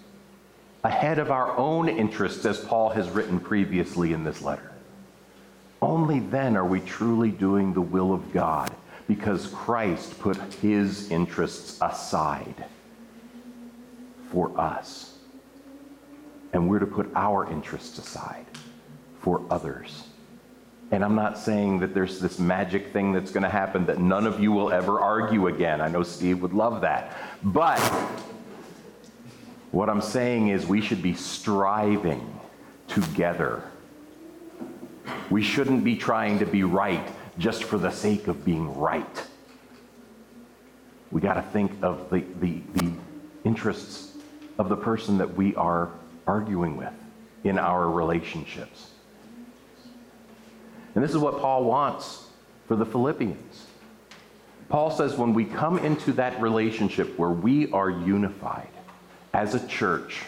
ahead 0.83 1.19
of 1.19 1.31
our 1.31 1.56
own 1.57 1.88
interests, 1.89 2.45
as 2.45 2.60
Paul 2.60 2.89
has 2.89 3.10
written 3.10 3.39
previously 3.39 4.13
in 4.13 4.24
this 4.24 4.42
letter. 4.42 4.72
Only 5.81 6.19
then 6.19 6.56
are 6.56 6.66
we 6.66 6.80
truly 6.80 7.31
doing 7.31 7.74
the 7.74 7.81
will 7.81 8.13
of 8.13 8.31
God 8.31 8.74
because 9.07 9.48
Christ 9.48 10.20
put 10.20 10.38
his 10.62 11.12
interests 11.12 11.77
aside 11.82 12.65
for 14.32 14.58
us. 14.60 15.17
And 16.53 16.70
we're 16.70 16.79
to 16.79 16.86
put 16.86 17.10
our 17.15 17.50
interests 17.51 17.98
aside 17.98 18.46
for 19.20 19.41
others. 19.50 20.08
And 20.91 21.05
I'm 21.05 21.15
not 21.15 21.38
saying 21.38 21.79
that 21.79 21.94
there's 21.94 22.20
this 22.20 22.38
magic 22.38 22.91
thing 22.91 23.13
that's 23.13 23.32
going 23.32 23.44
to 23.44 23.50
happen 23.50 23.86
that 23.86 24.00
none 24.00 24.27
of 24.27 24.39
you 24.39 24.51
will 24.51 24.72
ever 24.72 25.00
argue 25.00 25.48
again. 25.48 25.79
I 25.79 25.88
know 25.88 26.03
Steve 26.03 26.41
would 26.41 26.53
love 26.53 26.82
that. 26.82 27.15
But 27.44 27.79
what 29.72 29.90
I'm 29.90 30.01
saying 30.01 30.50
is 30.50 30.66
we 30.66 30.82
should 30.82 31.01
be 31.01 31.13
striving 31.13 32.40
together. 32.88 33.63
We 35.30 35.42
shouldn't 35.42 35.84
be 35.84 35.96
trying 35.96 36.40
to 36.40 36.46
be 36.46 36.63
right 36.63 37.08
just 37.38 37.63
for 37.63 37.78
the 37.78 37.90
sake 37.92 38.28
of 38.28 38.44
being 38.44 38.78
right. 38.78 39.28
We 41.10 41.22
got 41.22 41.36
to 41.36 41.42
think 41.42 41.72
of 41.82 42.10
the, 42.10 42.24
the, 42.40 42.62
the 42.74 42.92
interests 43.44 44.18
of 44.58 44.70
the 44.70 44.75
person 44.75 45.18
that 45.18 45.36
we 45.36 45.56
are 45.56 45.90
arguing 46.28 46.75
with 46.75 46.94
in 47.44 47.58
our 47.58 47.90
relationships. 47.90 48.92
And 50.96 51.04
this 51.04 51.12
is 51.12 51.18
what 51.18 51.40
Paul 51.40 51.63
wants 51.63 52.28
for 52.68 52.75
the 52.75 52.86
Philippians. 52.86 53.68
Paul 54.68 54.92
says 54.92 55.16
when 55.16 55.34
we 55.34 55.46
come 55.46 55.80
into 55.80 56.12
that 56.13 56.40
relationship 56.42 57.18
where 57.18 57.30
we 57.30 57.72
are 57.72 57.90
unified 57.90 58.71
as 59.33 59.55
a 59.55 59.67
church, 59.67 60.21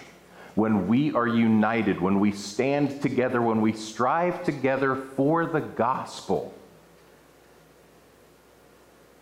when 0.55 0.88
we 0.88 1.13
are 1.13 1.27
united, 1.27 2.00
when 2.00 2.19
we 2.19 2.31
stand 2.31 3.01
together, 3.01 3.41
when 3.41 3.62
we 3.62 3.74
strive 3.74 4.43
together 4.43 4.95
for 4.95 5.45
the 5.45 5.62
gospel, 5.62 6.53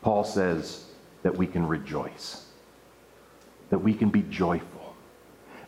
Paul 0.01 0.23
says 0.23 0.85
that 1.23 1.35
we 1.35 1.47
can 1.47 1.65
rejoice, 1.67 2.45
that 3.69 3.79
we 3.79 3.93
can 3.93 4.09
be 4.09 4.23
joyful. 4.23 4.95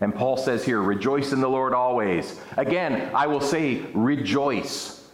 And 0.01 0.13
Paul 0.13 0.35
says 0.35 0.65
here, 0.65 0.81
rejoice 0.81 1.31
in 1.31 1.39
the 1.39 1.47
Lord 1.47 1.73
always. 1.73 2.39
Again, 2.57 3.11
I 3.15 3.27
will 3.27 3.39
say, 3.39 3.85
rejoice. 3.93 5.07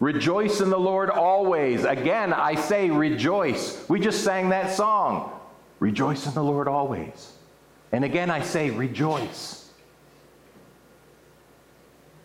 Rejoice 0.00 0.60
in 0.60 0.70
the 0.70 0.78
Lord 0.78 1.10
always. 1.10 1.84
Again, 1.84 2.32
I 2.32 2.54
say 2.54 2.90
rejoice. 2.90 3.86
We 3.88 4.00
just 4.00 4.24
sang 4.24 4.48
that 4.48 4.74
song. 4.74 5.38
Rejoice 5.78 6.26
in 6.26 6.34
the 6.34 6.42
Lord 6.42 6.66
always. 6.66 7.34
And 7.92 8.04
again, 8.04 8.30
I 8.30 8.42
say 8.42 8.70
rejoice. 8.70 9.70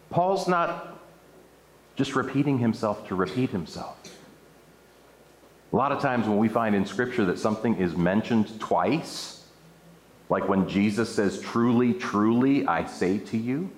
Paul's 0.09 0.47
not 0.47 0.97
just 1.95 2.15
repeating 2.15 2.59
himself 2.59 3.07
to 3.07 3.15
repeat 3.15 3.49
himself. 3.49 3.97
A 5.73 5.75
lot 5.75 5.91
of 5.91 6.01
times 6.01 6.27
when 6.27 6.37
we 6.37 6.47
find 6.47 6.75
in 6.75 6.85
Scripture 6.85 7.25
that 7.25 7.39
something 7.39 7.75
is 7.77 7.95
mentioned 7.95 8.59
twice, 8.59 9.45
like 10.29 10.47
when 10.47 10.69
Jesus 10.69 11.13
says, 11.13 11.41
Truly, 11.41 11.93
truly, 11.93 12.67
I 12.67 12.85
say 12.85 13.17
to 13.17 13.37
you, 13.37 13.69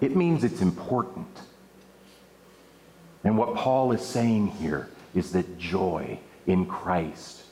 it 0.00 0.16
means 0.16 0.44
it's 0.44 0.60
important. 0.60 1.26
And 3.24 3.36
what 3.36 3.54
Paul 3.54 3.92
is 3.92 4.02
saying 4.02 4.48
here 4.48 4.88
is 5.14 5.32
that 5.32 5.58
joy 5.58 6.18
in 6.46 6.66
Christ 6.66 7.42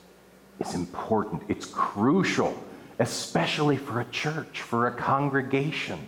is 0.61 0.75
important, 0.75 1.43
it's 1.49 1.67
crucial, 1.67 2.57
especially 2.99 3.77
for 3.77 4.01
a 4.01 4.05
church, 4.07 4.61
for 4.63 4.87
a 4.87 4.93
congregation. 4.93 5.99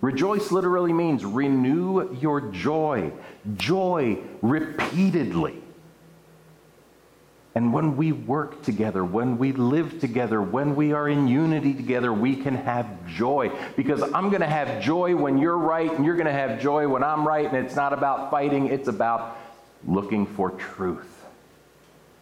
Rejoice 0.00 0.52
literally 0.52 0.92
means 0.92 1.24
renew 1.24 2.14
your 2.16 2.40
joy, 2.40 3.12
joy 3.56 4.18
repeatedly. 4.42 5.62
And 7.54 7.72
when 7.72 7.96
we 7.96 8.12
work 8.12 8.62
together, 8.62 9.04
when 9.04 9.36
we 9.36 9.50
live 9.50 9.98
together, 9.98 10.40
when 10.40 10.76
we 10.76 10.92
are 10.92 11.08
in 11.08 11.26
unity 11.26 11.74
together, 11.74 12.12
we 12.12 12.36
can 12.36 12.54
have 12.54 12.86
joy. 13.08 13.50
Because 13.74 14.00
I'm 14.00 14.28
going 14.28 14.42
to 14.42 14.46
have 14.46 14.80
joy 14.80 15.16
when 15.16 15.38
you're 15.38 15.58
right, 15.58 15.90
and 15.90 16.04
you're 16.04 16.14
going 16.14 16.26
to 16.26 16.32
have 16.32 16.60
joy 16.60 16.86
when 16.86 17.02
I'm 17.02 17.26
right. 17.26 17.52
And 17.52 17.56
it's 17.66 17.74
not 17.74 17.92
about 17.92 18.30
fighting, 18.30 18.68
it's 18.68 18.86
about 18.86 19.36
looking 19.84 20.24
for 20.24 20.50
truth, 20.52 21.24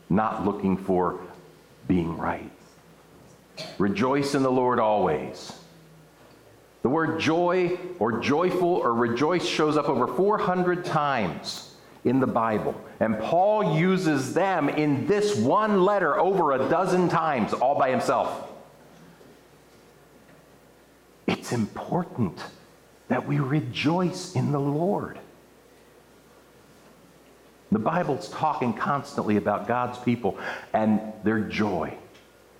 not 0.08 0.46
looking 0.46 0.78
for 0.78 1.20
being 1.86 2.16
right. 2.16 2.55
Rejoice 3.78 4.34
in 4.34 4.42
the 4.42 4.50
Lord 4.50 4.78
always. 4.78 5.52
The 6.82 6.88
word 6.88 7.18
joy 7.18 7.78
or 7.98 8.20
joyful 8.20 8.68
or 8.68 8.94
rejoice 8.94 9.44
shows 9.44 9.76
up 9.76 9.88
over 9.88 10.06
400 10.06 10.84
times 10.84 11.75
in 12.04 12.20
the 12.20 12.26
Bible. 12.26 12.80
And 13.00 13.18
Paul 13.18 13.76
uses 13.76 14.34
them 14.34 14.68
in 14.68 15.06
this 15.06 15.36
one 15.36 15.82
letter 15.82 16.18
over 16.18 16.52
a 16.52 16.58
dozen 16.68 17.08
times 17.08 17.52
all 17.52 17.76
by 17.76 17.90
himself. 17.90 18.48
It's 21.26 21.52
important 21.52 22.40
that 23.08 23.26
we 23.26 23.40
rejoice 23.40 24.34
in 24.36 24.52
the 24.52 24.60
Lord. 24.60 25.18
The 27.72 27.80
Bible's 27.80 28.28
talking 28.28 28.72
constantly 28.72 29.36
about 29.36 29.66
God's 29.66 29.98
people 29.98 30.38
and 30.72 31.00
their 31.25 31.40
joy 31.40 31.98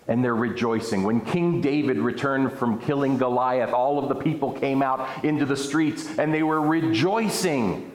and 0.09 0.25
they're 0.25 0.37
rejoicing. 0.37 1.03
When 1.03 1.21
King 1.21 1.61
David 1.61 1.99
returned 1.99 2.53
from 2.53 2.79
killing 2.81 3.19
Goliath, 3.19 3.73
all 3.73 3.99
of 3.99 4.09
the 4.09 4.15
people 4.15 4.53
came 4.53 4.83
out 4.83 5.25
into 5.25 5.45
the 5.45 5.57
streets 5.57 6.19
and 6.19 6.33
they 6.33 6.43
were 6.43 6.61
rejoicing 6.61 7.93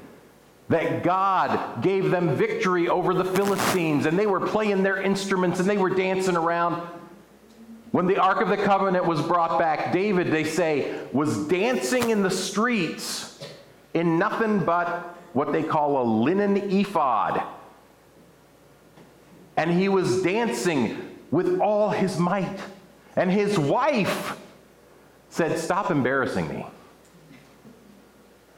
that 0.68 1.04
God 1.04 1.82
gave 1.82 2.12
them 2.12 2.36
victory 2.36 2.88
over 2.88 3.14
the 3.14 3.26
Philistines 3.26 4.06
and 4.06 4.18
they 4.18 4.28
were 4.28 4.40
playing 4.40 4.84
their 4.84 5.02
instruments 5.02 5.60
and 5.60 5.70
they 5.70 5.78
were 5.78 5.90
dancing 5.90 6.36
around. 6.36 6.82
When 7.92 8.08
the 8.08 8.18
Ark 8.18 8.42
of 8.42 8.50
the 8.50 8.58
Covenant 8.58 9.06
was 9.06 9.22
brought 9.22 9.60
back, 9.60 9.92
David, 9.92 10.32
they 10.32 10.46
say, 10.46 11.06
was 11.12 11.48
dancing 11.48 12.10
in 12.10 12.24
the 12.24 12.32
streets 12.32 13.40
in 13.94 14.18
nothing 14.18 14.60
but 14.60 15.18
what 15.34 15.52
they 15.52 15.64
call 15.64 16.02
a 16.02 16.06
linen 16.06 16.56
ephod. 16.72 17.44
And 19.58 19.72
he 19.72 19.90
was 19.90 20.22
dancing 20.22 21.11
with 21.32 21.60
all 21.60 21.90
his 21.90 22.20
might. 22.20 22.60
And 23.16 23.32
his 23.32 23.58
wife 23.58 24.38
said, 25.30 25.58
Stop 25.58 25.90
embarrassing 25.90 26.48
me. 26.50 26.66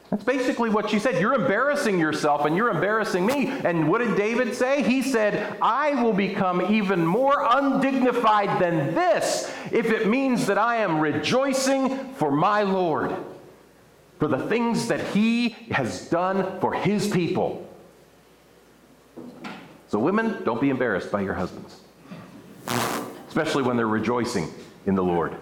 That's 0.10 0.24
basically 0.24 0.70
what 0.70 0.92
she 0.92 1.00
said. 1.00 1.20
You're 1.20 1.34
embarrassing 1.34 1.98
yourself 1.98 2.46
and 2.46 2.56
you're 2.56 2.70
embarrassing 2.70 3.26
me. 3.26 3.48
And 3.48 3.90
what 3.90 3.98
did 3.98 4.16
David 4.16 4.54
say? 4.54 4.84
He 4.84 5.02
said, 5.02 5.58
I 5.60 5.96
will 6.04 6.14
become 6.14 6.72
even 6.72 7.04
more 7.04 7.44
undignified 7.50 8.62
than 8.62 8.94
this 8.94 9.52
if 9.72 9.90
it 9.90 10.08
means 10.08 10.46
that 10.46 10.60
I 10.60 10.78
am 10.78 11.00
rejoicing 11.00 12.14
for 12.14 12.32
my 12.32 12.62
Lord, 12.62 13.16
for 14.20 14.28
the 14.28 14.38
things 14.38 14.88
that 14.88 15.02
he 15.08 15.50
has 15.72 16.08
done 16.10 16.60
for 16.60 16.74
his 16.74 17.08
people. 17.08 17.68
So, 19.88 19.98
women, 19.98 20.44
don't 20.44 20.62
be 20.62 20.70
embarrassed 20.70 21.12
by 21.12 21.22
your 21.22 21.34
husbands 21.34 21.83
especially 23.28 23.64
when 23.64 23.78
they're 23.78 23.88
rejoicing 23.88 24.48
in 24.86 24.96
the 24.96 25.04
Lord. 25.04 25.36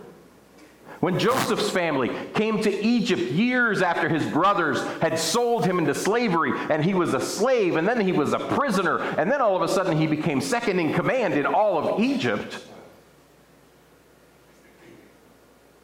When 1.02 1.18
Joseph's 1.18 1.72
family 1.72 2.12
came 2.36 2.62
to 2.62 2.72
Egypt 2.72 3.24
years 3.24 3.82
after 3.82 4.08
his 4.08 4.24
brothers 4.28 4.80
had 5.02 5.18
sold 5.18 5.66
him 5.66 5.80
into 5.80 5.96
slavery, 5.96 6.54
and 6.70 6.86
he 6.86 6.94
was 6.94 7.16
a 7.16 7.20
slave, 7.20 7.76
and 7.76 7.88
then 7.88 8.00
he 8.00 8.12
was 8.12 8.34
a 8.34 8.40
prisoner, 8.40 9.00
and 9.00 9.32
then 9.32 9.42
all 9.42 9.56
of 9.56 9.64
a 9.64 9.68
sudden 9.68 9.98
he 9.98 10.06
became 10.06 10.40
second 10.40 10.80
in 10.80 10.94
command 10.94 11.34
in 11.34 11.48
all 11.48 11.80
of 11.80 12.00
Egypt, 12.00 12.64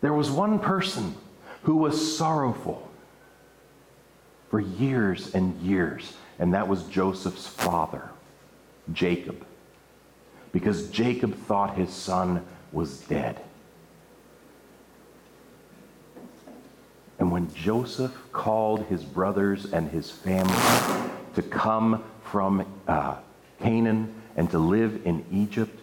there 0.01 0.13
was 0.13 0.29
one 0.29 0.60
person 0.60 1.15
who 1.63 1.77
was 1.77 2.15
sorrowful 2.15 2.88
for 4.51 4.60
years 4.60 5.34
and 5.34 5.60
years, 5.62 6.13
and 6.38 6.53
that 6.53 6.67
was 6.67 6.84
Joseph's 6.84 7.48
father, 7.48 8.08
Jacob 8.94 9.46
because 10.57 10.89
Jacob 10.89 11.35
thought 11.35 11.77
his 11.77 11.91
son 11.91 12.43
was 12.71 13.01
dead. 13.01 13.39
And 17.19 17.31
when 17.31 17.53
Joseph 17.53 18.11
called 18.31 18.83
his 18.85 19.03
brothers 19.03 19.71
and 19.71 19.87
his 19.91 20.09
family 20.09 20.55
to 21.35 21.43
come 21.43 22.03
from 22.23 22.65
uh, 22.87 23.17
Canaan 23.61 24.11
and 24.35 24.49
to 24.49 24.57
live 24.57 25.05
in 25.05 25.23
Egypt, 25.31 25.79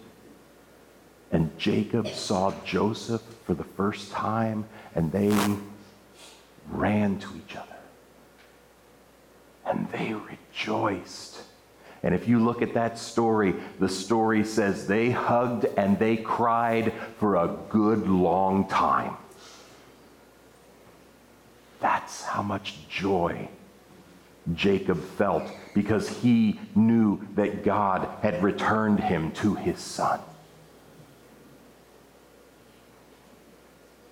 and 1.31 1.57
Jacob 1.57 2.09
saw 2.09 2.53
Joseph 2.65 3.21
for 3.45 3.53
the 3.53 3.63
first 3.63 4.11
time, 4.11 4.65
and 4.93 5.09
they 5.09 5.33
ran 6.69 7.17
to 7.19 7.29
each 7.37 7.55
other. 7.55 7.77
And 9.65 9.89
they 9.93 10.13
rejoiced 10.13 11.43
and 12.05 12.13
if 12.13 12.27
you 12.27 12.37
look 12.37 12.61
at 12.61 12.75
that 12.75 12.99
story, 12.99 13.55
the 13.79 13.89
story 13.89 14.43
says 14.45 14.85
they 14.85 15.09
hugged 15.09 15.65
and 15.75 15.97
they 15.97 16.15
cried 16.17 16.93
for 17.17 17.37
a 17.37 17.57
good 17.69 18.07
long 18.07 18.67
time. 18.69 19.17
That's 21.79 22.23
how 22.23 22.43
much 22.43 22.87
joy 22.89 23.49
Jacob 24.53 25.03
felt 25.17 25.51
because 25.73 26.07
he 26.07 26.59
knew 26.75 27.27
that 27.33 27.63
God 27.63 28.07
had 28.21 28.43
returned 28.43 28.99
him 28.99 29.31
to 29.31 29.55
his 29.55 29.79
son. 29.79 30.19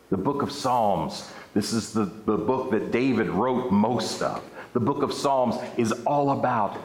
The 0.09 0.17
book 0.17 0.41
of 0.41 0.51
Psalms, 0.51 1.31
this 1.53 1.73
is 1.73 1.93
the, 1.93 2.05
the 2.05 2.37
book 2.37 2.71
that 2.71 2.91
David 2.91 3.29
wrote 3.29 3.71
most 3.71 4.23
of. 4.23 4.43
The 4.73 4.79
book 4.79 5.03
of 5.03 5.13
Psalms 5.13 5.57
is 5.77 5.91
all 6.07 6.31
about 6.31 6.79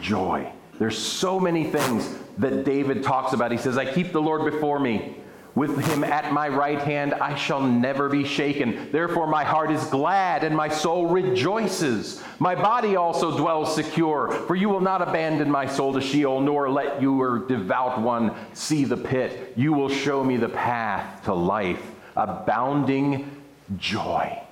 joy. 0.00 0.50
There's 0.78 0.98
so 0.98 1.38
many 1.38 1.64
things 1.64 2.14
that 2.38 2.64
David 2.64 3.02
talks 3.02 3.32
about. 3.32 3.52
He 3.52 3.58
says, 3.58 3.78
I 3.78 3.92
keep 3.92 4.12
the 4.12 4.22
Lord 4.22 4.50
before 4.50 4.78
me. 4.78 5.16
With 5.54 5.78
him 5.86 6.02
at 6.02 6.32
my 6.32 6.48
right 6.48 6.80
hand, 6.80 7.12
I 7.12 7.34
shall 7.34 7.60
never 7.60 8.08
be 8.08 8.24
shaken. 8.24 8.90
Therefore, 8.90 9.26
my 9.26 9.44
heart 9.44 9.70
is 9.70 9.84
glad 9.84 10.44
and 10.44 10.56
my 10.56 10.70
soul 10.70 11.06
rejoices. 11.06 12.22
My 12.38 12.54
body 12.54 12.96
also 12.96 13.36
dwells 13.36 13.74
secure, 13.74 14.32
for 14.46 14.54
you 14.56 14.70
will 14.70 14.80
not 14.80 15.02
abandon 15.02 15.50
my 15.50 15.66
soul 15.66 15.92
to 15.92 16.00
Sheol, 16.00 16.40
nor 16.40 16.70
let 16.70 17.02
your 17.02 17.40
devout 17.40 18.00
one 18.00 18.34
see 18.54 18.84
the 18.84 18.96
pit. 18.96 19.52
You 19.54 19.74
will 19.74 19.90
show 19.90 20.24
me 20.24 20.38
the 20.38 20.48
path 20.48 21.24
to 21.24 21.34
life, 21.34 21.82
abounding 22.16 23.30
joy 23.76 24.42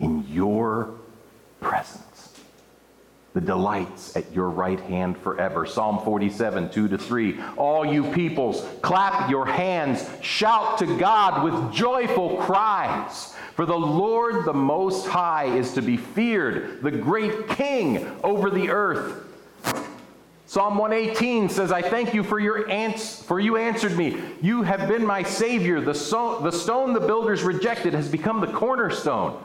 in 0.00 0.26
your 0.28 0.94
presence 1.60 2.11
the 3.34 3.40
delights 3.40 4.14
at 4.14 4.30
your 4.32 4.50
right 4.50 4.80
hand 4.80 5.16
forever. 5.16 5.64
Psalm 5.64 6.04
47, 6.04 6.70
2 6.70 6.88
to 6.88 6.98
3. 6.98 7.40
All 7.56 7.84
you 7.84 8.04
peoples, 8.12 8.66
clap 8.82 9.30
your 9.30 9.46
hands, 9.46 10.06
shout 10.20 10.78
to 10.78 10.98
God 10.98 11.42
with 11.42 11.72
joyful 11.72 12.36
cries. 12.38 13.34
For 13.54 13.64
the 13.66 13.76
Lord 13.76 14.44
the 14.44 14.52
Most 14.52 15.06
High 15.06 15.44
is 15.44 15.72
to 15.74 15.82
be 15.82 15.96
feared, 15.96 16.82
the 16.82 16.90
great 16.90 17.48
King 17.48 18.06
over 18.22 18.50
the 18.50 18.70
earth. 18.70 19.26
Psalm 20.46 20.76
118 20.76 21.48
says, 21.48 21.72
I 21.72 21.80
thank 21.80 22.12
you 22.12 22.22
for 22.22 22.38
your 22.38 22.68
ans- 22.68 23.22
for 23.22 23.40
you 23.40 23.56
answered 23.56 23.96
me. 23.96 24.20
You 24.42 24.60
have 24.60 24.86
been 24.86 25.06
my 25.06 25.22
Savior. 25.22 25.80
The, 25.80 25.94
so- 25.94 26.40
the 26.40 26.52
stone 26.52 26.92
the 26.92 27.00
builders 27.00 27.42
rejected 27.42 27.94
has 27.94 28.10
become 28.10 28.40
the 28.42 28.48
cornerstone. 28.48 29.42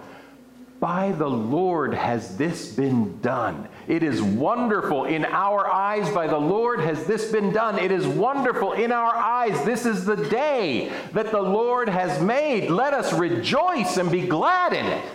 By 0.80 1.12
the 1.12 1.30
Lord 1.30 1.94
has 1.96 2.38
this 2.38 2.72
been 2.72 3.20
done. 3.22 3.68
It 3.88 4.04
is 4.04 4.22
wonderful 4.22 5.06
in 5.06 5.26
our 5.26 5.66
eyes. 5.68 6.08
By 6.14 6.28
the 6.28 6.38
Lord 6.38 6.80
has 6.82 7.06
this 7.06 7.32
been 7.32 7.52
done. 7.52 7.80
It 7.80 7.92
is 7.92 8.06
wonderful 8.06 8.74
in 8.74 8.92
our 8.92 9.16
eyes. 9.16 9.66
This 9.66 9.86
is 9.88 10.06
the 10.06 10.16
day 10.16 10.92
that 11.14 11.32
the 11.32 11.42
Lord 11.42 11.90
has 11.90 12.22
made. 12.22 12.70
Let 12.70 12.94
us 12.94 13.12
rejoice 13.14 13.98
and 13.98 14.12
be 14.12 14.28
glad 14.28 14.74
in 14.74 14.86
it. 14.86 15.06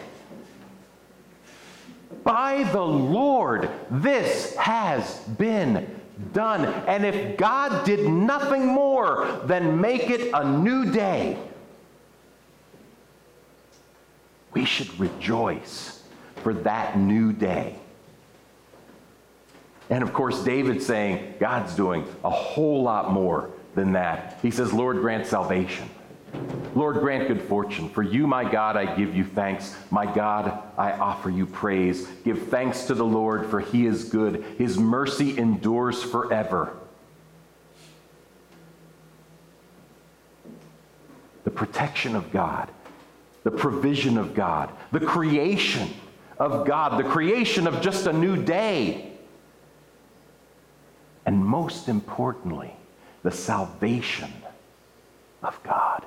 by 2.25 2.65
the 2.65 2.85
Lord 2.85 3.71
this 3.91 4.55
has 4.57 5.19
been 5.39 6.01
done. 6.33 6.65
And 6.87 7.05
if 7.05 7.37
God 7.37 7.85
did 7.85 8.09
nothing 8.09 8.67
more 8.67 9.41
than 9.45 9.81
make 9.81 10.11
it 10.11 10.31
a 10.33 10.45
new 10.45 10.91
day, 10.91 11.39
we 14.53 14.65
should 14.65 14.99
rejoice 14.99 16.03
for 16.37 16.55
that 16.55 16.99
new 16.99 17.33
day. 17.33 17.77
And 19.91 20.03
of 20.03 20.13
course, 20.13 20.43
David's 20.43 20.87
saying 20.87 21.35
God's 21.39 21.75
doing 21.75 22.07
a 22.25 22.31
whole 22.31 22.83
lot 22.83 23.13
more 23.13 23.51
than 23.75 23.93
that. 23.93 24.39
He 24.43 24.51
says, 24.51 24.73
Lord, 24.73 24.99
grant 24.99 25.27
salvation. 25.27 25.89
Lord, 26.75 27.01
grant 27.01 27.29
good 27.29 27.43
fortune. 27.43 27.91
For 27.91 28.03
you, 28.03 28.27
my 28.27 28.51
God, 28.51 28.77
I 28.77 28.97
give 28.97 29.15
you 29.15 29.25
thanks. 29.25 29.77
My 29.91 30.07
God, 30.07 30.63
I 30.79 30.93
offer 30.93 31.29
you 31.29 31.47
praise. 31.47 32.07
Give 32.25 32.49
thanks 32.49 32.85
to 32.85 32.95
the 32.95 33.05
Lord, 33.05 33.51
for 33.51 33.61
he 33.61 33.87
is 33.87 34.05
good. 34.05 34.43
His 34.57 34.79
mercy 34.79 35.37
endures 35.37 36.03
forever. 36.03 36.75
The 41.45 41.51
protection 41.51 42.17
of 42.17 42.33
God, 42.33 42.71
the 43.45 43.51
provision 43.51 44.19
of 44.19 44.35
God, 44.35 44.71
the 44.93 45.01
creation 45.01 45.89
of 46.39 46.67
God, 46.67 46.99
the 46.99 47.09
creation 47.09 47.67
of 47.67 47.81
just 47.81 48.07
a 48.07 48.13
new 48.13 48.37
day. 48.43 49.13
And 51.27 51.45
most 51.45 51.89
importantly, 51.89 52.75
the 53.23 53.31
salvation 53.31 54.33
of 55.43 55.61
God. 55.63 56.05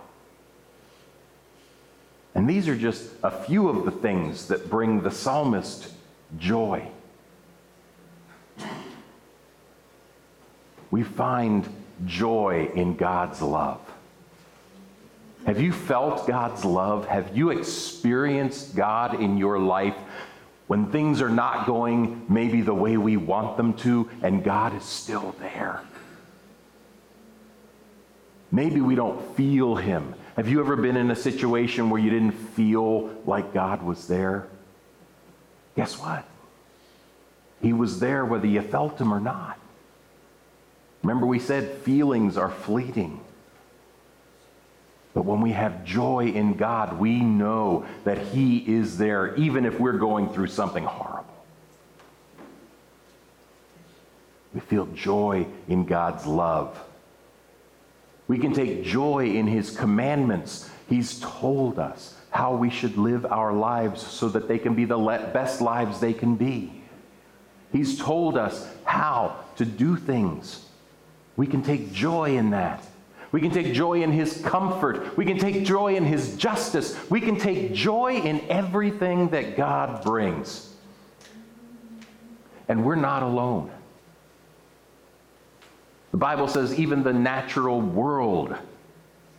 And 2.34 2.50
these 2.50 2.68
are 2.68 2.75
just 2.75 3.12
a 3.24 3.32
few 3.32 3.70
of 3.70 3.86
the 3.86 3.92
things 3.92 4.48
that 4.50 4.70
bring 4.70 5.01
the 5.01 5.12
psalmist 5.12 5.94
joy. 6.38 6.89
We 10.92 11.04
find 11.04 11.68
joy 12.06 12.70
in 12.75 12.98
God's 12.98 13.42
love. 13.42 13.80
Have 15.46 15.62
you 15.62 15.72
felt 15.72 16.28
God's 16.28 16.66
love? 16.66 17.08
Have 17.08 17.36
you 17.36 17.52
experienced 17.52 18.75
God 18.75 19.22
in 19.22 19.38
your 19.38 19.60
life 19.60 19.96
when 20.68 20.92
things 20.92 21.22
are 21.22 21.30
not 21.30 21.68
going 21.68 22.25
maybe 22.28 22.62
the 22.62 22.74
way 22.74 22.98
we 22.98 23.18
want 23.18 23.58
them 23.58 23.74
to, 23.75 24.10
and 24.24 24.44
God 24.44 24.75
is 24.75 24.84
still 24.84 25.36
there? 25.40 25.82
Maybe 28.52 28.82
we 28.82 28.96
don't 28.96 29.36
feel 29.36 29.75
Him 29.75 30.16
have 30.36 30.50
you 30.50 30.60
ever 30.60 30.75
been 30.75 30.98
in 30.98 31.10
a 31.12 31.16
situation 31.16 31.90
where 31.90 32.02
you 32.02 32.10
didn't 32.10 32.34
feel 32.34 33.10
like 33.25 33.54
God 33.54 33.82
was 33.82 34.08
there? 34.08 34.48
Guess 35.78 35.98
what? 35.98 36.25
He 37.62 37.72
was 37.72 38.02
there 38.02 38.25
whether 38.25 38.46
you 38.46 38.62
felt 38.62 39.00
him 39.00 39.14
or 39.14 39.22
not. 39.22 39.58
Remember, 41.04 41.25
we 41.25 41.40
said 41.40 41.78
feelings 41.84 42.36
are 42.36 42.50
fleeting. 42.50 43.22
But 45.15 45.25
when 45.25 45.41
we 45.41 45.53
have 45.53 45.84
joy 45.86 46.27
in 46.27 46.53
God, 46.55 47.00
we 47.00 47.22
know 47.22 47.86
that 48.03 48.19
He 48.19 48.57
is 48.57 49.00
there, 49.00 49.34
even 49.38 49.65
if 49.65 49.79
we're 49.79 49.98
going 49.98 50.29
through 50.29 50.48
something 50.48 50.84
horrible. 50.84 51.34
We 54.53 54.60
feel 54.60 54.86
joy 54.88 55.48
in 55.67 55.86
God's 55.86 56.27
love. 56.27 56.79
We 58.27 58.39
can 58.39 58.53
take 58.53 58.84
joy 58.84 59.27
in 59.27 59.48
his 59.48 59.75
commandments. 59.75 60.69
He's 60.89 61.19
told 61.19 61.77
us 61.79 62.15
how 62.29 62.55
we 62.55 62.69
should 62.69 62.98
live 62.98 63.25
our 63.25 63.53
lives 63.53 64.01
so 64.01 64.29
that 64.29 64.48
they 64.48 64.57
can 64.57 64.75
be 64.75 64.86
the 64.86 64.98
best 65.34 65.62
lives 65.62 66.00
they 66.00 66.13
can 66.13 66.36
be. 66.36 66.81
He's 67.72 68.00
told 68.00 68.38
us 68.38 68.67
how 68.84 69.38
to 69.57 69.65
do 69.65 69.95
things. 69.95 70.65
We 71.36 71.48
can 71.48 71.62
take 71.62 71.91
joy 71.91 72.37
in 72.37 72.51
that. 72.51 72.83
We 73.35 73.41
can 73.41 73.51
take 73.51 73.74
joy 73.74 74.01
in 74.01 74.13
his 74.13 74.41
comfort. 74.45 75.17
We 75.17 75.25
can 75.25 75.37
take 75.37 75.65
joy 75.65 75.95
in 75.95 76.05
his 76.05 76.37
justice. 76.37 76.98
We 77.09 77.19
can 77.19 77.37
take 77.37 77.74
joy 77.74 78.13
in 78.13 78.39
everything 78.48 79.27
that 79.31 79.57
God 79.57 80.05
brings. 80.05 80.74
And 82.69 82.85
we're 82.85 82.95
not 82.95 83.24
alone. 83.24 83.71
The 86.11 86.17
Bible 86.17 86.48
says 86.48 86.79
even 86.79 87.03
the 87.03 87.11
natural 87.11 87.81
world 87.81 88.55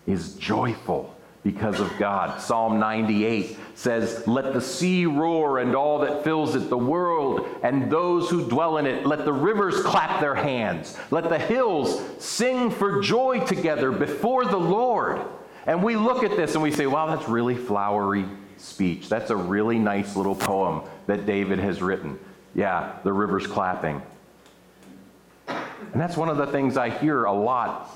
is 0.06 0.34
joyful 0.34 1.15
because 1.46 1.78
of 1.78 1.96
God. 1.96 2.40
Psalm 2.40 2.80
98 2.80 3.56
says, 3.76 4.26
Let 4.26 4.52
the 4.52 4.60
sea 4.60 5.06
roar 5.06 5.60
and 5.60 5.76
all 5.76 6.00
that 6.00 6.24
fills 6.24 6.56
it, 6.56 6.68
the 6.68 6.76
world 6.76 7.46
and 7.62 7.88
those 7.88 8.28
who 8.28 8.48
dwell 8.48 8.78
in 8.78 8.86
it. 8.86 9.06
Let 9.06 9.24
the 9.24 9.32
rivers 9.32 9.80
clap 9.82 10.18
their 10.18 10.34
hands. 10.34 10.98
Let 11.12 11.28
the 11.28 11.38
hills 11.38 12.02
sing 12.18 12.72
for 12.72 13.00
joy 13.00 13.46
together 13.46 13.92
before 13.92 14.44
the 14.44 14.56
Lord. 14.56 15.20
And 15.68 15.84
we 15.84 15.94
look 15.94 16.24
at 16.24 16.36
this 16.36 16.54
and 16.54 16.64
we 16.64 16.72
say, 16.72 16.88
Wow, 16.88 17.14
that's 17.14 17.28
really 17.28 17.54
flowery 17.54 18.24
speech. 18.56 19.08
That's 19.08 19.30
a 19.30 19.36
really 19.36 19.78
nice 19.78 20.16
little 20.16 20.34
poem 20.34 20.82
that 21.06 21.26
David 21.26 21.60
has 21.60 21.80
written. 21.80 22.18
Yeah, 22.56 22.98
the 23.04 23.12
river's 23.12 23.46
clapping. 23.46 24.02
And 25.46 26.00
that's 26.02 26.16
one 26.16 26.28
of 26.28 26.38
the 26.38 26.48
things 26.48 26.76
I 26.76 26.90
hear 26.90 27.22
a 27.22 27.32
lot 27.32 27.88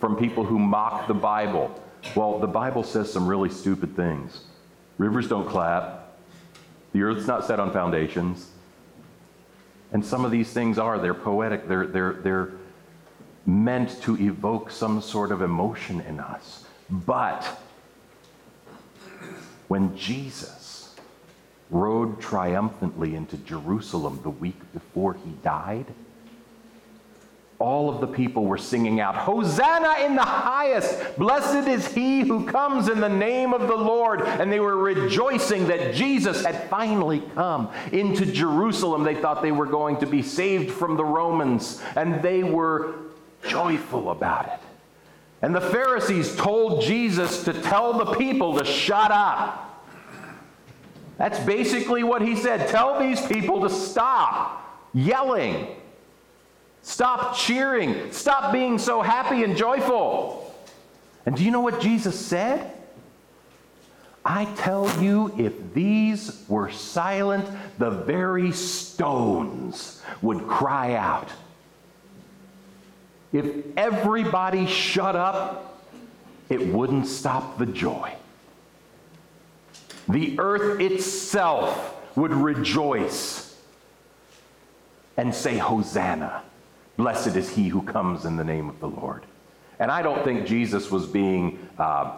from 0.00 0.16
people 0.16 0.42
who 0.42 0.58
mock 0.58 1.06
the 1.06 1.12
Bible. 1.12 1.78
Well, 2.14 2.38
the 2.38 2.46
Bible 2.46 2.82
says 2.82 3.12
some 3.12 3.26
really 3.26 3.50
stupid 3.50 3.96
things. 3.96 4.44
Rivers 4.98 5.28
don't 5.28 5.48
clap. 5.48 6.16
The 6.92 7.02
earth's 7.02 7.26
not 7.26 7.44
set 7.44 7.60
on 7.60 7.72
foundations. 7.72 8.48
And 9.92 10.04
some 10.04 10.24
of 10.24 10.30
these 10.30 10.52
things 10.52 10.78
are, 10.78 10.98
they're 10.98 11.14
poetic. 11.14 11.68
They're, 11.68 11.86
they're, 11.86 12.12
they're 12.14 12.52
meant 13.46 14.02
to 14.02 14.16
evoke 14.18 14.70
some 14.70 15.00
sort 15.00 15.32
of 15.32 15.42
emotion 15.42 16.00
in 16.02 16.20
us. 16.20 16.64
But 16.90 17.60
when 19.68 19.96
Jesus 19.96 20.94
rode 21.70 22.20
triumphantly 22.20 23.14
into 23.14 23.36
Jerusalem 23.38 24.20
the 24.22 24.30
week 24.30 24.60
before 24.72 25.14
he 25.14 25.30
died, 25.42 25.86
all 27.58 27.90
of 27.90 28.00
the 28.00 28.06
people 28.06 28.44
were 28.44 28.58
singing 28.58 29.00
out, 29.00 29.16
Hosanna 29.16 30.04
in 30.04 30.14
the 30.14 30.22
highest! 30.22 31.16
Blessed 31.16 31.66
is 31.66 31.92
he 31.92 32.20
who 32.20 32.46
comes 32.46 32.88
in 32.88 33.00
the 33.00 33.08
name 33.08 33.52
of 33.52 33.66
the 33.66 33.76
Lord. 33.76 34.22
And 34.22 34.52
they 34.52 34.60
were 34.60 34.76
rejoicing 34.76 35.66
that 35.66 35.92
Jesus 35.94 36.44
had 36.44 36.68
finally 36.70 37.20
come 37.34 37.70
into 37.90 38.24
Jerusalem. 38.26 39.02
They 39.02 39.16
thought 39.16 39.42
they 39.42 39.50
were 39.50 39.66
going 39.66 39.96
to 39.98 40.06
be 40.06 40.22
saved 40.22 40.70
from 40.70 40.96
the 40.96 41.04
Romans, 41.04 41.82
and 41.96 42.22
they 42.22 42.44
were 42.44 42.94
joyful 43.48 44.10
about 44.12 44.46
it. 44.46 44.60
And 45.42 45.52
the 45.54 45.60
Pharisees 45.60 46.36
told 46.36 46.82
Jesus 46.82 47.42
to 47.44 47.52
tell 47.52 47.92
the 47.92 48.14
people 48.14 48.56
to 48.58 48.64
shut 48.64 49.10
up. 49.10 49.64
That's 51.16 51.40
basically 51.40 52.04
what 52.04 52.22
he 52.22 52.36
said. 52.36 52.68
Tell 52.68 53.00
these 53.00 53.20
people 53.26 53.62
to 53.62 53.70
stop 53.70 54.88
yelling 54.94 55.66
Stop 56.98 57.36
cheering. 57.36 58.10
Stop 58.10 58.52
being 58.52 58.76
so 58.76 59.02
happy 59.02 59.44
and 59.44 59.56
joyful. 59.56 60.52
And 61.26 61.36
do 61.36 61.44
you 61.44 61.52
know 61.52 61.60
what 61.60 61.80
Jesus 61.80 62.18
said? 62.18 62.72
I 64.24 64.46
tell 64.56 64.90
you, 65.00 65.32
if 65.38 65.74
these 65.74 66.44
were 66.48 66.72
silent, 66.72 67.48
the 67.78 67.90
very 67.90 68.50
stones 68.50 70.02
would 70.22 70.48
cry 70.48 70.96
out. 70.96 71.28
If 73.32 73.64
everybody 73.76 74.66
shut 74.66 75.14
up, 75.14 75.80
it 76.48 76.66
wouldn't 76.66 77.06
stop 77.06 77.58
the 77.58 77.66
joy. 77.66 78.12
The 80.08 80.34
earth 80.40 80.80
itself 80.80 81.94
would 82.16 82.32
rejoice 82.32 83.56
and 85.16 85.32
say, 85.32 85.58
Hosanna. 85.58 86.42
Blessed 86.98 87.36
is 87.36 87.48
he 87.48 87.68
who 87.68 87.80
comes 87.82 88.24
in 88.24 88.36
the 88.36 88.44
name 88.44 88.68
of 88.68 88.80
the 88.80 88.88
Lord. 88.88 89.22
And 89.78 89.90
I 89.90 90.02
don't 90.02 90.24
think 90.24 90.46
Jesus 90.46 90.90
was 90.90 91.06
being 91.06 91.68
uh, 91.78 92.16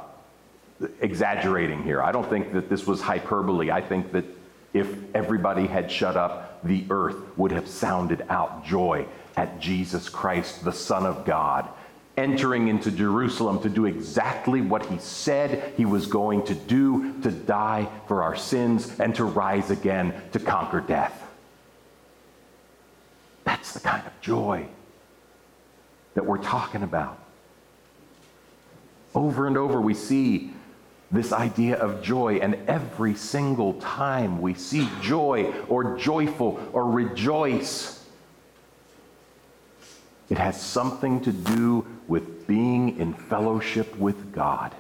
exaggerating 1.02 1.82
here. 1.82 2.02
I 2.02 2.10
don't 2.10 2.28
think 2.28 2.54
that 2.54 2.70
this 2.70 2.86
was 2.86 3.02
hyperbole. 3.02 3.70
I 3.70 3.82
think 3.82 4.10
that 4.12 4.24
if 4.72 4.88
everybody 5.14 5.66
had 5.66 5.92
shut 5.92 6.16
up, 6.16 6.62
the 6.64 6.86
earth 6.88 7.16
would 7.36 7.52
have 7.52 7.68
sounded 7.68 8.24
out 8.30 8.64
joy 8.64 9.06
at 9.36 9.60
Jesus 9.60 10.08
Christ, 10.08 10.64
the 10.64 10.72
Son 10.72 11.04
of 11.04 11.26
God, 11.26 11.68
entering 12.16 12.68
into 12.68 12.90
Jerusalem 12.90 13.60
to 13.60 13.68
do 13.68 13.84
exactly 13.84 14.62
what 14.62 14.86
he 14.86 14.96
said 14.96 15.74
he 15.76 15.84
was 15.84 16.06
going 16.06 16.42
to 16.46 16.54
do 16.54 17.20
to 17.20 17.30
die 17.30 17.86
for 18.08 18.22
our 18.22 18.36
sins 18.36 18.98
and 18.98 19.14
to 19.16 19.24
rise 19.24 19.70
again 19.70 20.14
to 20.32 20.38
conquer 20.38 20.80
death. 20.80 21.29
That's 23.44 23.72
the 23.72 23.80
kind 23.80 24.06
of 24.06 24.12
joy 24.20 24.66
that 26.14 26.24
we're 26.24 26.38
talking 26.38 26.82
about. 26.82 27.18
Over 29.14 29.46
and 29.46 29.56
over, 29.56 29.80
we 29.80 29.94
see 29.94 30.52
this 31.10 31.32
idea 31.32 31.76
of 31.76 32.02
joy. 32.02 32.36
And 32.36 32.56
every 32.68 33.14
single 33.14 33.74
time 33.74 34.40
we 34.40 34.54
see 34.54 34.88
joy 35.02 35.52
or 35.68 35.96
joyful 35.96 36.60
or 36.72 36.88
rejoice, 36.90 38.04
it 40.28 40.38
has 40.38 40.60
something 40.60 41.20
to 41.22 41.32
do 41.32 41.86
with 42.06 42.46
being 42.46 42.98
in 42.98 43.14
fellowship 43.14 43.96
with 43.96 44.32
God. 44.32 44.74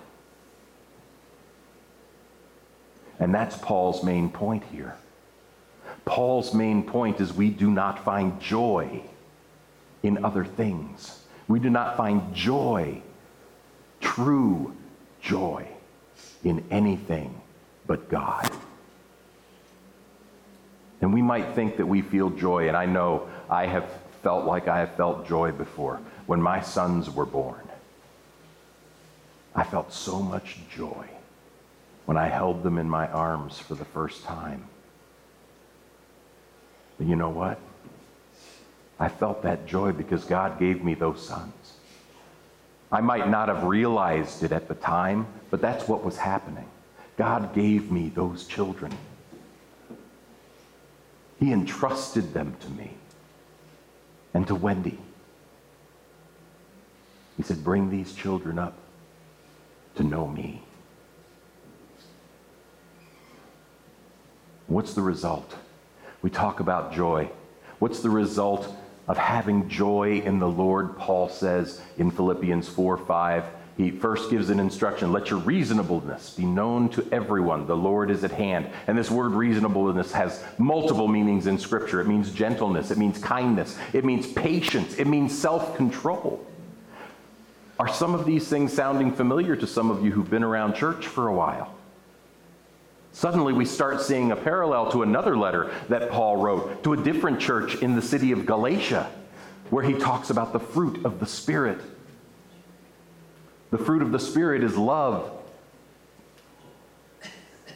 And 3.18 3.34
that's 3.34 3.56
Paul's 3.56 4.02
main 4.02 4.30
point 4.30 4.62
here. 4.72 4.96
Paul's 6.10 6.52
main 6.52 6.82
point 6.82 7.20
is 7.20 7.32
we 7.32 7.50
do 7.50 7.70
not 7.70 8.04
find 8.04 8.40
joy 8.40 9.00
in 10.02 10.24
other 10.24 10.44
things. 10.44 11.22
We 11.46 11.60
do 11.60 11.70
not 11.70 11.96
find 11.96 12.34
joy, 12.34 13.00
true 14.00 14.74
joy, 15.22 15.68
in 16.42 16.64
anything 16.68 17.40
but 17.86 18.08
God. 18.08 18.50
And 21.00 21.14
we 21.14 21.22
might 21.22 21.54
think 21.54 21.76
that 21.76 21.86
we 21.86 22.02
feel 22.02 22.30
joy, 22.30 22.66
and 22.66 22.76
I 22.76 22.86
know 22.86 23.28
I 23.48 23.66
have 23.66 23.88
felt 24.24 24.44
like 24.46 24.66
I 24.66 24.80
have 24.80 24.96
felt 24.96 25.28
joy 25.28 25.52
before. 25.52 26.00
When 26.26 26.42
my 26.42 26.60
sons 26.60 27.08
were 27.08 27.24
born, 27.24 27.68
I 29.54 29.62
felt 29.62 29.92
so 29.92 30.20
much 30.20 30.58
joy 30.74 31.06
when 32.06 32.16
I 32.16 32.26
held 32.26 32.64
them 32.64 32.78
in 32.78 32.90
my 32.90 33.06
arms 33.06 33.60
for 33.60 33.76
the 33.76 33.84
first 33.84 34.24
time. 34.24 34.64
But 37.00 37.08
you 37.08 37.16
know 37.16 37.30
what? 37.30 37.58
I 38.98 39.08
felt 39.08 39.42
that 39.44 39.66
joy 39.66 39.92
because 39.92 40.22
God 40.24 40.58
gave 40.58 40.84
me 40.84 40.92
those 40.92 41.26
sons. 41.26 41.78
I 42.92 43.00
might 43.00 43.30
not 43.30 43.48
have 43.48 43.64
realized 43.64 44.42
it 44.42 44.52
at 44.52 44.68
the 44.68 44.74
time, 44.74 45.26
but 45.48 45.62
that's 45.62 45.88
what 45.88 46.04
was 46.04 46.18
happening. 46.18 46.66
God 47.16 47.54
gave 47.54 47.90
me 47.90 48.10
those 48.10 48.46
children. 48.46 48.92
He 51.38 51.54
entrusted 51.54 52.34
them 52.34 52.54
to 52.60 52.68
me 52.68 52.90
and 54.34 54.46
to 54.48 54.54
Wendy. 54.54 54.98
He 57.38 57.42
said, 57.42 57.64
Bring 57.64 57.88
these 57.88 58.12
children 58.12 58.58
up 58.58 58.74
to 59.94 60.04
know 60.04 60.28
me. 60.28 60.62
What's 64.66 64.92
the 64.92 65.00
result? 65.00 65.56
We 66.22 66.30
talk 66.30 66.60
about 66.60 66.92
joy. 66.92 67.30
What's 67.78 68.00
the 68.00 68.10
result 68.10 68.74
of 69.08 69.16
having 69.16 69.68
joy 69.68 70.20
in 70.24 70.38
the 70.38 70.48
Lord? 70.48 70.96
Paul 70.98 71.28
says 71.28 71.80
in 71.98 72.10
Philippians 72.10 72.68
4 72.68 72.98
5. 72.98 73.44
He 73.76 73.90
first 73.90 74.30
gives 74.30 74.50
an 74.50 74.60
instruction 74.60 75.10
let 75.10 75.30
your 75.30 75.38
reasonableness 75.38 76.34
be 76.34 76.44
known 76.44 76.90
to 76.90 77.06
everyone. 77.10 77.66
The 77.66 77.76
Lord 77.76 78.10
is 78.10 78.24
at 78.24 78.30
hand. 78.30 78.68
And 78.86 78.98
this 78.98 79.10
word 79.10 79.32
reasonableness 79.32 80.12
has 80.12 80.44
multiple 80.58 81.08
meanings 81.08 81.46
in 81.46 81.58
Scripture. 81.58 82.02
It 82.02 82.06
means 82.06 82.30
gentleness, 82.30 82.90
it 82.90 82.98
means 82.98 83.18
kindness, 83.18 83.78
it 83.94 84.04
means 84.04 84.26
patience, 84.26 84.96
it 84.96 85.06
means 85.06 85.36
self 85.36 85.76
control. 85.76 86.44
Are 87.78 87.88
some 87.88 88.14
of 88.14 88.26
these 88.26 88.46
things 88.46 88.74
sounding 88.74 89.10
familiar 89.10 89.56
to 89.56 89.66
some 89.66 89.90
of 89.90 90.04
you 90.04 90.12
who've 90.12 90.28
been 90.28 90.44
around 90.44 90.74
church 90.74 91.06
for 91.06 91.28
a 91.28 91.32
while? 91.32 91.72
Suddenly, 93.12 93.52
we 93.52 93.64
start 93.64 94.00
seeing 94.00 94.32
a 94.32 94.36
parallel 94.36 94.90
to 94.92 95.02
another 95.02 95.36
letter 95.36 95.72
that 95.88 96.10
Paul 96.10 96.36
wrote 96.36 96.82
to 96.84 96.92
a 96.92 96.96
different 96.96 97.40
church 97.40 97.76
in 97.76 97.96
the 97.96 98.02
city 98.02 98.32
of 98.32 98.46
Galatia, 98.46 99.10
where 99.70 99.84
he 99.84 99.94
talks 99.94 100.30
about 100.30 100.52
the 100.52 100.60
fruit 100.60 101.04
of 101.04 101.20
the 101.20 101.26
Spirit. 101.26 101.80
The 103.70 103.78
fruit 103.78 104.02
of 104.02 104.12
the 104.12 104.18
Spirit 104.18 104.62
is 104.62 104.76
love. 104.76 105.30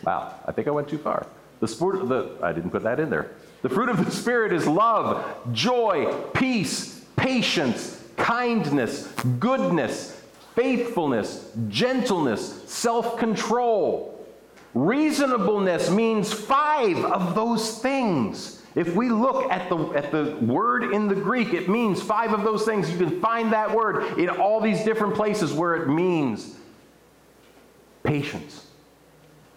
Wow, 0.04 0.34
I 0.46 0.52
think 0.52 0.68
I 0.68 0.70
went 0.70 0.88
too 0.88 0.98
far. 0.98 1.26
The, 1.60 1.68
sport, 1.68 2.08
the 2.08 2.38
I 2.42 2.52
didn't 2.52 2.70
put 2.70 2.82
that 2.82 3.00
in 3.00 3.10
there. 3.10 3.32
The 3.62 3.68
fruit 3.68 3.88
of 3.88 4.04
the 4.04 4.10
Spirit 4.10 4.52
is 4.52 4.66
love, 4.66 5.24
joy, 5.52 6.22
peace, 6.34 7.04
patience 7.16 8.04
kindness, 8.16 9.12
goodness, 9.38 10.20
faithfulness, 10.54 11.50
gentleness, 11.68 12.62
self 12.70 13.18
control. 13.18 14.13
Reasonableness 14.74 15.88
means 15.90 16.32
five 16.32 16.98
of 17.04 17.34
those 17.34 17.78
things. 17.78 18.62
If 18.74 18.96
we 18.96 19.08
look 19.08 19.50
at 19.52 19.68
the, 19.68 19.78
at 19.90 20.10
the 20.10 20.36
word 20.40 20.92
in 20.92 21.06
the 21.06 21.14
Greek, 21.14 21.54
it 21.54 21.68
means 21.68 22.02
five 22.02 22.32
of 22.32 22.42
those 22.42 22.64
things. 22.64 22.90
You 22.90 22.98
can 22.98 23.20
find 23.20 23.52
that 23.52 23.72
word 23.72 24.18
in 24.18 24.28
all 24.28 24.60
these 24.60 24.82
different 24.82 25.14
places 25.14 25.52
where 25.52 25.76
it 25.76 25.88
means 25.88 26.56
patience, 28.02 28.66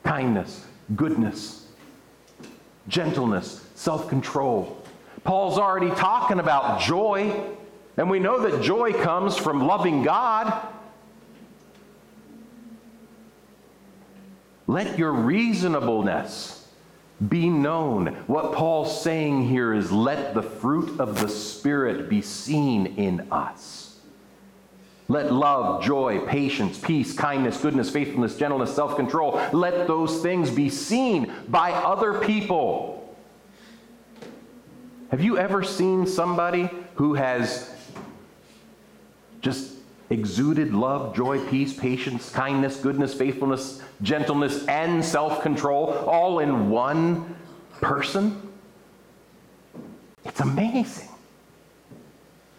kindness, 0.03 0.65
goodness, 0.95 1.65
gentleness, 2.88 3.65
self 3.73 4.08
control. 4.08 4.84
Paul's 5.23 5.58
already 5.58 5.89
talking 5.91 6.39
about 6.39 6.80
joy. 6.80 7.56
And 7.97 8.12
we 8.12 8.19
know 8.19 8.39
that 8.47 8.62
joy 8.62 8.93
comes 8.93 9.36
from 9.36 9.65
loving 9.65 10.03
God. 10.03 10.67
Let 14.67 14.99
your 14.99 15.13
reasonableness 15.13 16.67
be 17.30 17.49
known. 17.49 18.08
What 18.27 18.53
Paul's 18.53 19.01
saying 19.01 19.47
here 19.47 19.73
is 19.73 19.91
let 19.91 20.34
the 20.34 20.43
fruit 20.43 20.99
of 20.99 21.21
the 21.21 21.30
Spirit 21.30 22.10
be 22.10 22.21
seen 22.21 22.86
in 22.97 23.32
us. 23.32 23.99
Let 25.10 25.32
love, 25.32 25.84
joy, 25.84 26.19
patience, 26.27 26.77
peace, 26.77 27.13
kindness, 27.13 27.62
goodness, 27.62 27.89
faithfulness, 27.89 28.36
gentleness, 28.36 28.75
self 28.75 28.97
control, 28.97 29.41
let 29.53 29.88
those 29.88 30.21
things 30.21 30.51
be 30.51 30.69
seen 30.69 31.32
by 31.47 31.71
other 31.71 32.19
people. 32.19 33.15
Have 35.12 35.23
you 35.23 35.38
ever 35.38 35.63
seen 35.63 36.06
somebody 36.06 36.69
who 36.95 37.13
has 37.13 37.73
just 39.39 39.76
exuded 40.09 40.73
love, 40.73 41.15
joy, 41.15 41.39
peace, 41.47 41.73
patience, 41.73 42.29
kindness, 42.29 42.77
goodness, 42.77 43.13
faithfulness, 43.13 43.81
gentleness, 44.01 44.65
and 44.67 45.03
self 45.03 45.41
control 45.41 45.91
all 46.07 46.39
in 46.39 46.69
one 46.69 47.35
person? 47.81 48.41
It's 50.25 50.39
amazing. 50.39 51.09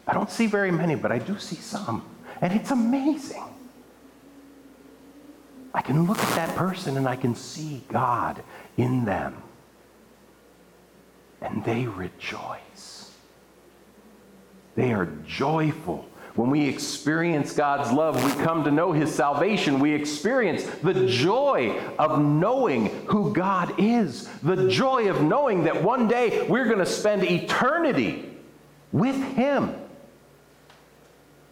I 0.06 0.14
don't 0.14 0.30
see 0.30 0.46
very 0.46 0.70
many, 0.70 0.94
but 0.94 1.12
I 1.12 1.18
do 1.18 1.38
see 1.38 1.56
some. 1.56 2.04
And 2.40 2.52
it's 2.52 2.70
amazing. 2.70 3.44
I 5.74 5.82
can 5.82 6.06
look 6.06 6.18
at 6.18 6.34
that 6.34 6.56
person 6.56 6.96
and 6.96 7.06
I 7.06 7.16
can 7.16 7.34
see 7.34 7.82
God 7.88 8.42
in 8.76 9.04
them. 9.04 9.42
And 11.40 11.64
they 11.64 11.87
rejoice. 11.87 13.12
They 14.74 14.92
are 14.92 15.06
joyful 15.26 16.08
when 16.38 16.51
we 16.51 16.68
experience 16.68 17.53
God's 17.53 17.90
love, 17.90 18.14
we 18.24 18.44
come 18.44 18.62
to 18.62 18.70
know 18.70 18.92
His 18.92 19.12
salvation. 19.12 19.81
We 19.81 19.92
experience 19.92 20.62
the 20.85 21.09
joy 21.09 21.77
of 21.98 22.22
knowing 22.22 22.87
who 23.07 23.35
God 23.35 23.74
is, 23.77 24.29
the 24.44 24.68
joy 24.68 25.11
of 25.11 25.20
knowing 25.20 25.64
that 25.64 25.83
one 25.83 26.07
day 26.07 26.46
we're 26.46 26.66
going 26.66 26.79
to 26.79 26.87
spend 26.87 27.24
eternity 27.24 28.37
with 28.92 29.20
Him. 29.35 29.74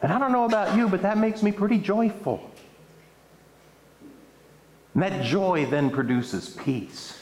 And 0.02 0.12
I 0.12 0.20
don't 0.20 0.30
know 0.30 0.44
about 0.44 0.76
you, 0.76 0.88
but 0.88 1.02
that 1.02 1.18
makes 1.18 1.42
me 1.42 1.50
pretty 1.50 1.78
joyful. 1.78 2.48
And 4.94 5.02
that 5.02 5.24
joy 5.24 5.66
then 5.66 5.90
produces 5.90 6.50
peace. 6.50 7.18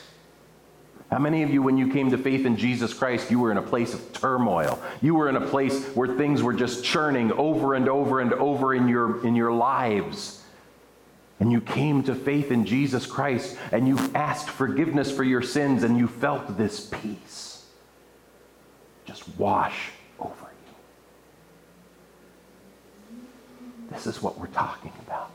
How 1.14 1.20
many 1.20 1.44
of 1.44 1.50
you, 1.50 1.62
when 1.62 1.78
you 1.78 1.92
came 1.92 2.10
to 2.10 2.18
faith 2.18 2.44
in 2.44 2.56
Jesus 2.56 2.92
Christ, 2.92 3.30
you 3.30 3.38
were 3.38 3.52
in 3.52 3.56
a 3.56 3.62
place 3.62 3.94
of 3.94 4.12
turmoil? 4.12 4.82
You 5.00 5.14
were 5.14 5.28
in 5.28 5.36
a 5.36 5.46
place 5.46 5.86
where 5.94 6.08
things 6.08 6.42
were 6.42 6.52
just 6.52 6.82
churning 6.84 7.30
over 7.34 7.74
and 7.74 7.88
over 7.88 8.18
and 8.18 8.32
over 8.32 8.74
in 8.74 8.88
your, 8.88 9.24
in 9.24 9.36
your 9.36 9.52
lives. 9.52 10.42
And 11.38 11.52
you 11.52 11.60
came 11.60 12.02
to 12.02 12.16
faith 12.16 12.50
in 12.50 12.66
Jesus 12.66 13.06
Christ 13.06 13.56
and 13.70 13.86
you 13.86 13.96
asked 14.16 14.50
forgiveness 14.50 15.16
for 15.16 15.22
your 15.22 15.40
sins 15.40 15.84
and 15.84 15.96
you 15.96 16.08
felt 16.08 16.58
this 16.58 16.80
peace 16.80 17.64
just 19.04 19.22
wash 19.38 19.90
over 20.18 20.48
you. 23.12 23.18
This 23.92 24.08
is 24.08 24.20
what 24.20 24.36
we're 24.36 24.48
talking 24.48 24.92
about. 25.06 25.30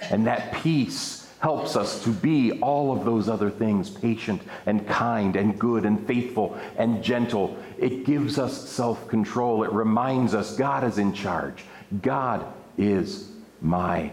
And 0.00 0.26
that 0.26 0.54
peace 0.54 1.21
helps 1.42 1.74
us 1.74 2.02
to 2.04 2.10
be 2.10 2.52
all 2.60 2.96
of 2.96 3.04
those 3.04 3.28
other 3.28 3.50
things 3.50 3.90
patient 3.90 4.40
and 4.66 4.86
kind 4.86 5.34
and 5.34 5.58
good 5.58 5.84
and 5.84 6.06
faithful 6.06 6.56
and 6.78 7.02
gentle. 7.02 7.58
It 7.78 8.06
gives 8.06 8.38
us 8.38 8.68
self 8.68 9.08
control. 9.08 9.64
It 9.64 9.72
reminds 9.72 10.34
us 10.34 10.56
God 10.56 10.84
is 10.84 10.98
in 10.98 11.12
charge. 11.12 11.64
God 12.00 12.46
is 12.78 13.32
my 13.60 14.12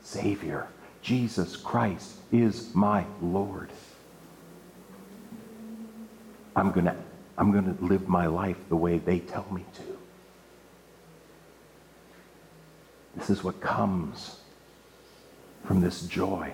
Savior. 0.00 0.68
Jesus 1.02 1.56
Christ 1.56 2.12
is 2.30 2.72
my 2.72 3.04
Lord. 3.20 3.70
I'm 6.54 6.70
going 6.70 6.86
to 6.86 6.96
I'm 7.36 7.50
going 7.50 7.76
to 7.76 7.84
live 7.84 8.06
my 8.06 8.26
life 8.26 8.58
the 8.68 8.76
way 8.76 8.98
they 8.98 9.18
tell 9.18 9.46
me 9.50 9.64
to. 9.74 9.98
This 13.16 13.28
is 13.28 13.42
what 13.42 13.60
comes 13.60 14.36
from 15.64 15.80
this 15.80 16.02
joy. 16.02 16.52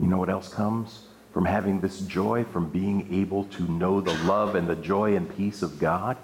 You 0.00 0.06
know 0.06 0.18
what 0.18 0.30
else 0.30 0.48
comes 0.48 1.04
from 1.32 1.44
having 1.44 1.80
this 1.80 2.00
joy, 2.00 2.44
from 2.44 2.68
being 2.70 3.08
able 3.12 3.44
to 3.44 3.62
know 3.64 4.00
the 4.00 4.14
love 4.24 4.54
and 4.54 4.68
the 4.68 4.76
joy 4.76 5.16
and 5.16 5.34
peace 5.36 5.62
of 5.62 5.78
God? 5.78 6.16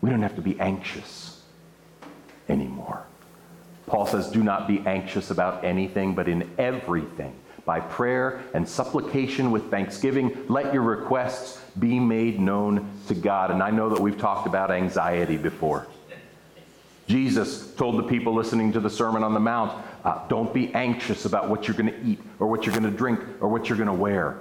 We 0.00 0.10
don't 0.10 0.22
have 0.22 0.36
to 0.36 0.42
be 0.42 0.58
anxious 0.60 1.42
anymore. 2.48 3.04
Paul 3.86 4.06
says, 4.06 4.30
Do 4.30 4.42
not 4.42 4.68
be 4.68 4.80
anxious 4.80 5.30
about 5.30 5.64
anything, 5.64 6.14
but 6.14 6.28
in 6.28 6.48
everything, 6.58 7.34
by 7.64 7.80
prayer 7.80 8.42
and 8.54 8.68
supplication 8.68 9.50
with 9.50 9.70
thanksgiving, 9.70 10.44
let 10.48 10.72
your 10.72 10.82
requests 10.82 11.60
be 11.78 11.98
made 11.98 12.40
known 12.40 12.88
to 13.08 13.14
God. 13.14 13.50
And 13.50 13.62
I 13.62 13.70
know 13.70 13.88
that 13.90 14.00
we've 14.00 14.18
talked 14.18 14.46
about 14.46 14.70
anxiety 14.70 15.36
before. 15.36 15.86
Jesus 17.06 17.72
told 17.74 17.98
the 17.98 18.02
people 18.02 18.34
listening 18.34 18.72
to 18.72 18.80
the 18.80 18.90
Sermon 18.90 19.22
on 19.22 19.32
the 19.32 19.40
Mount, 19.40 19.80
uh, 20.04 20.26
don't 20.28 20.52
be 20.52 20.74
anxious 20.74 21.24
about 21.24 21.48
what 21.48 21.68
you're 21.68 21.76
going 21.76 21.92
to 21.92 22.04
eat 22.04 22.20
or 22.40 22.48
what 22.48 22.66
you're 22.66 22.74
going 22.74 22.90
to 22.90 22.96
drink 22.96 23.20
or 23.40 23.48
what 23.48 23.68
you're 23.68 23.78
going 23.78 23.86
to 23.86 23.94
wear. 23.94 24.38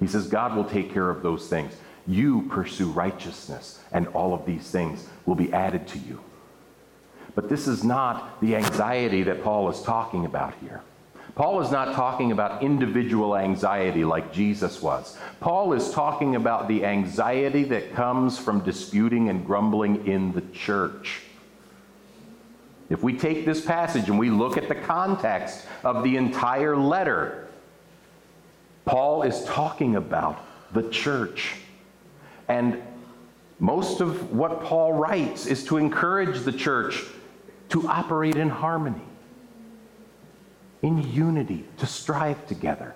He 0.00 0.06
says, 0.06 0.26
God 0.26 0.54
will 0.54 0.64
take 0.64 0.92
care 0.92 1.08
of 1.08 1.22
those 1.22 1.48
things. 1.48 1.74
You 2.06 2.42
pursue 2.50 2.90
righteousness, 2.90 3.80
and 3.92 4.08
all 4.08 4.34
of 4.34 4.44
these 4.44 4.68
things 4.70 5.08
will 5.24 5.34
be 5.34 5.52
added 5.52 5.86
to 5.88 5.98
you. 5.98 6.20
But 7.34 7.48
this 7.48 7.66
is 7.66 7.84
not 7.84 8.40
the 8.40 8.56
anxiety 8.56 9.22
that 9.22 9.42
Paul 9.42 9.70
is 9.70 9.80
talking 9.82 10.26
about 10.26 10.54
here. 10.60 10.82
Paul 11.34 11.62
is 11.62 11.70
not 11.70 11.94
talking 11.94 12.32
about 12.32 12.62
individual 12.62 13.36
anxiety 13.36 14.04
like 14.04 14.34
Jesus 14.34 14.82
was. 14.82 15.16
Paul 15.40 15.72
is 15.72 15.90
talking 15.90 16.36
about 16.36 16.68
the 16.68 16.84
anxiety 16.84 17.64
that 17.64 17.94
comes 17.94 18.38
from 18.38 18.60
disputing 18.60 19.30
and 19.30 19.46
grumbling 19.46 20.06
in 20.06 20.32
the 20.32 20.42
church. 20.52 21.22
If 22.92 23.02
we 23.02 23.16
take 23.16 23.46
this 23.46 23.64
passage 23.64 24.10
and 24.10 24.18
we 24.18 24.28
look 24.28 24.58
at 24.58 24.68
the 24.68 24.74
context 24.74 25.66
of 25.82 26.04
the 26.04 26.18
entire 26.18 26.76
letter, 26.76 27.48
Paul 28.84 29.22
is 29.22 29.42
talking 29.44 29.96
about 29.96 30.44
the 30.74 30.86
church. 30.90 31.54
And 32.48 32.82
most 33.58 34.02
of 34.02 34.30
what 34.30 34.62
Paul 34.62 34.92
writes 34.92 35.46
is 35.46 35.64
to 35.64 35.78
encourage 35.78 36.40
the 36.40 36.52
church 36.52 37.02
to 37.70 37.88
operate 37.88 38.36
in 38.36 38.50
harmony, 38.50 39.06
in 40.82 41.10
unity, 41.14 41.64
to 41.78 41.86
strive 41.86 42.46
together. 42.46 42.94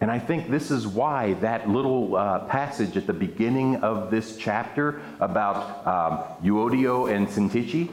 And 0.00 0.10
I 0.10 0.18
think 0.18 0.50
this 0.50 0.70
is 0.70 0.86
why 0.86 1.34
that 1.34 1.68
little 1.68 2.16
uh, 2.16 2.40
passage 2.46 2.96
at 2.96 3.06
the 3.06 3.14
beginning 3.14 3.76
of 3.76 4.10
this 4.10 4.36
chapter 4.36 5.00
about 5.20 5.86
um, 5.86 6.46
Euodia 6.46 7.14
and 7.14 7.26
Syntyche, 7.26 7.88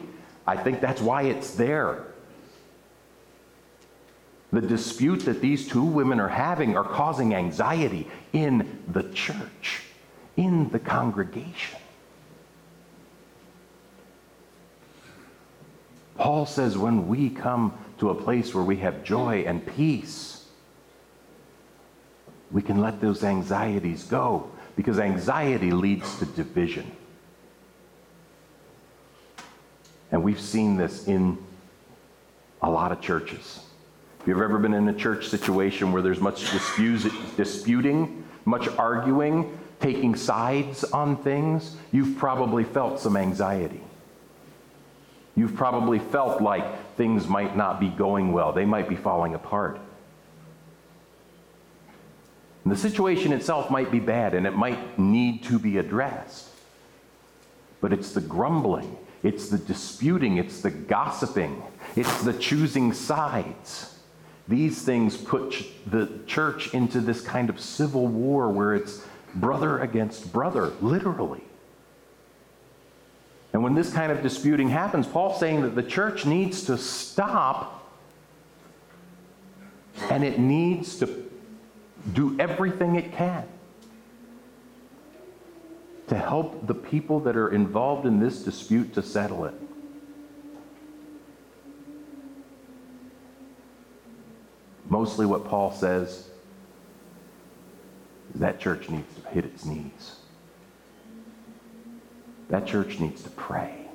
I 0.46 0.58
think 0.58 0.82
that's 0.82 1.02
why 1.02 1.24
it's 1.24 1.56
there. 1.56 2.08
The 4.52 4.62
dispute 4.62 5.22
that 5.22 5.42
these 5.42 5.68
two 5.68 5.84
women 5.84 6.20
are 6.20 6.28
having 6.28 6.76
are 6.76 6.84
causing 6.84 7.34
anxiety 7.34 8.08
in 8.34 8.84
the 8.92 9.04
church, 9.14 9.84
in 10.36 10.70
the 10.70 10.80
congregation. 10.80 11.80
Paul 16.18 16.46
says 16.46 16.78
when 16.78 17.08
we 17.08 17.30
come 17.30 17.74
to 17.98 18.10
a 18.10 18.16
place 18.16 18.54
where 18.54 18.64
we 18.64 18.78
have 18.78 19.04
joy 19.04 19.44
and 19.48 19.66
peace, 19.66 20.43
we 22.54 22.62
can 22.62 22.80
let 22.80 23.02
those 23.02 23.24
anxieties 23.24 24.04
go 24.04 24.50
because 24.76 25.00
anxiety 25.00 25.72
leads 25.72 26.20
to 26.20 26.26
division. 26.26 26.90
And 30.12 30.24
we've 30.24 30.40
seen 30.40 30.78
this 30.78 31.08
in 31.08 31.40
a 32.62 32.70
lot 32.70 32.92
of 32.92 33.02
churches. 33.02 33.60
If 34.22 34.28
you've 34.28 34.40
ever 34.40 34.60
been 34.60 34.76
in 34.76 34.88
a 34.88 34.94
church 34.94 35.28
situation 35.28 35.92
where 35.92 36.04
there's 36.04 36.22
much 36.22 36.52
disputing, 37.36 38.24
much 38.46 38.68
arguing, 38.78 39.58
taking 39.80 40.16
sides 40.16 40.84
on 40.86 41.18
things, 41.18 41.76
you've 41.92 42.18
probably 42.18 42.64
felt 42.64 43.00
some 43.00 43.18
anxiety. 43.18 43.82
You've 45.36 45.56
probably 45.56 45.98
felt 45.98 46.42
like 46.42 46.96
things 46.96 47.28
might 47.28 47.58
not 47.58 47.80
be 47.80 47.90
going 47.90 48.32
well, 48.32 48.54
they 48.54 48.66
might 48.66 48.88
be 48.88 48.96
falling 48.96 49.34
apart. 49.34 49.80
And 52.64 52.72
the 52.72 52.78
situation 52.78 53.34
itself 53.34 53.70
might 53.70 53.92
be 53.92 54.00
bad 54.00 54.34
and 54.34 54.48
it 54.48 54.56
might 54.56 54.98
need 54.98 55.44
to 55.44 55.60
be 55.60 55.78
addressed. 55.78 56.50
But 57.82 57.92
it's 57.92 58.14
the 58.14 58.22
grumbling, 58.22 58.98
it's 59.24 59.50
the 59.50 59.58
disputing, 59.58 60.38
it's 60.38 60.62
the 60.62 60.72
gossiping, 60.72 61.62
it's 61.96 62.24
the 62.24 62.34
choosing 62.34 62.94
sides. 62.94 63.98
These 64.48 64.82
things 64.82 65.18
put 65.18 65.66
the 65.88 66.10
church 66.26 66.74
into 66.74 67.02
this 67.02 67.22
kind 67.22 67.50
of 67.50 67.60
civil 67.60 68.08
war 68.08 68.50
where 68.50 68.76
it's 68.76 69.06
brother 69.36 69.80
against 69.80 70.32
brother, 70.32 70.72
literally. 70.82 71.44
And 73.52 73.64
when 73.64 73.76
this 73.76 73.94
kind 73.94 74.12
of 74.12 74.24
disputing 74.24 74.70
happens, 74.70 75.06
Paul's 75.06 75.40
saying 75.40 75.62
that 75.62 75.76
the 75.76 75.84
church 75.84 76.26
needs 76.26 76.66
to 76.66 76.78
stop 76.78 77.88
and 80.10 80.24
it 80.24 80.40
needs 80.40 80.98
to 81.00 81.23
do 82.12 82.36
everything 82.40 82.96
it 82.96 83.14
can 83.14 83.48
to 86.08 86.18
help 86.18 86.68
the 86.68 86.76
people 86.76 87.22
that 87.22 87.38
are 87.38 87.50
involved 87.50 88.06
in 88.06 88.20
this 88.20 88.44
dispute 88.44 88.94
to 88.94 89.02
settle 89.02 89.46
it. 89.46 89.54
Mostly 94.90 95.26
what 95.26 95.46
Paul 95.46 95.72
says 95.72 96.30
is 98.34 98.40
that 98.40 98.60
church 98.60 98.90
needs 98.90 99.16
to 99.16 99.30
hit 99.30 99.46
its 99.46 99.66
knees. 99.66 100.18
That 102.50 102.68
church 102.68 103.00
needs 103.00 103.24
to 103.24 103.30
pray. 103.32 103.88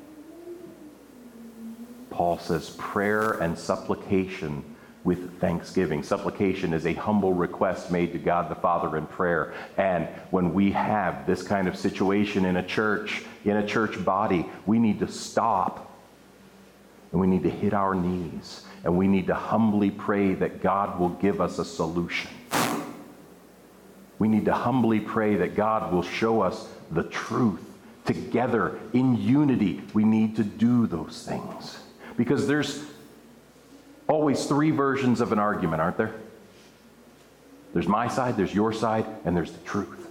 Paul 2.11 2.39
says 2.39 2.71
prayer 2.79 3.33
and 3.33 3.57
supplication 3.57 4.65
with 5.05 5.41
thanksgiving. 5.41 6.03
Supplication 6.03 6.73
is 6.73 6.87
a 6.87 6.93
humble 6.93 7.33
request 7.33 7.91
made 7.91 8.13
to 8.13 8.19
God 8.19 8.51
the 8.51 8.55
Father 8.55 8.97
in 8.97 9.07
prayer. 9.07 9.55
And 9.77 10.09
when 10.31 10.53
we 10.53 10.73
have 10.73 11.27
this 11.27 11.43
kind 11.43 11.69
of 11.69 11.77
situation 11.77 12.45
in 12.45 12.57
a 12.57 12.63
church, 12.63 13.25
in 13.45 13.57
a 13.57 13.67
church 13.67 14.05
body, 14.05 14.47
we 14.67 14.79
need 14.79 14.99
to 15.01 15.09
stop 15.09 15.85
and 17.13 17.21
we 17.21 17.27
need 17.27 17.43
to 17.45 17.51
hit 17.51 17.73
our 17.73 17.95
knees 17.95 18.65
and 18.85 18.97
we 18.97 19.09
need 19.09 19.29
to 19.29 19.35
humbly 19.35 19.91
pray 19.91 20.35
that 20.35 20.63
God 20.63 20.99
will 20.99 21.11
give 21.11 21.41
us 21.41 21.59
a 21.59 21.65
solution. 21.65 22.31
We 24.19 24.29
need 24.29 24.47
to 24.47 24.55
humbly 24.55 25.01
pray 25.01 25.37
that 25.37 25.55
God 25.55 25.93
will 25.93 26.03
show 26.03 26.41
us 26.41 26.69
the 26.91 27.05
truth 27.05 27.65
together 28.09 28.79
in 28.95 29.17
unity, 29.17 29.83
we 29.93 30.03
need 30.03 30.35
to 30.37 30.43
do 30.43 30.87
those 30.87 31.27
things. 31.29 31.79
Because 32.17 32.49
there's 32.49 32.83
always 34.09 34.47
three 34.47 34.71
versions 34.71 35.21
of 35.21 35.33
an 35.33 35.39
argument, 35.39 35.81
aren't 35.81 35.97
there? 35.97 36.15
There's 37.73 37.89
my 37.89 38.09
side, 38.09 38.37
there's 38.37 38.55
your 38.55 38.73
side, 38.73 39.07
and 39.25 39.37
there's 39.37 39.53
the 39.53 39.65
truth. 39.65 40.11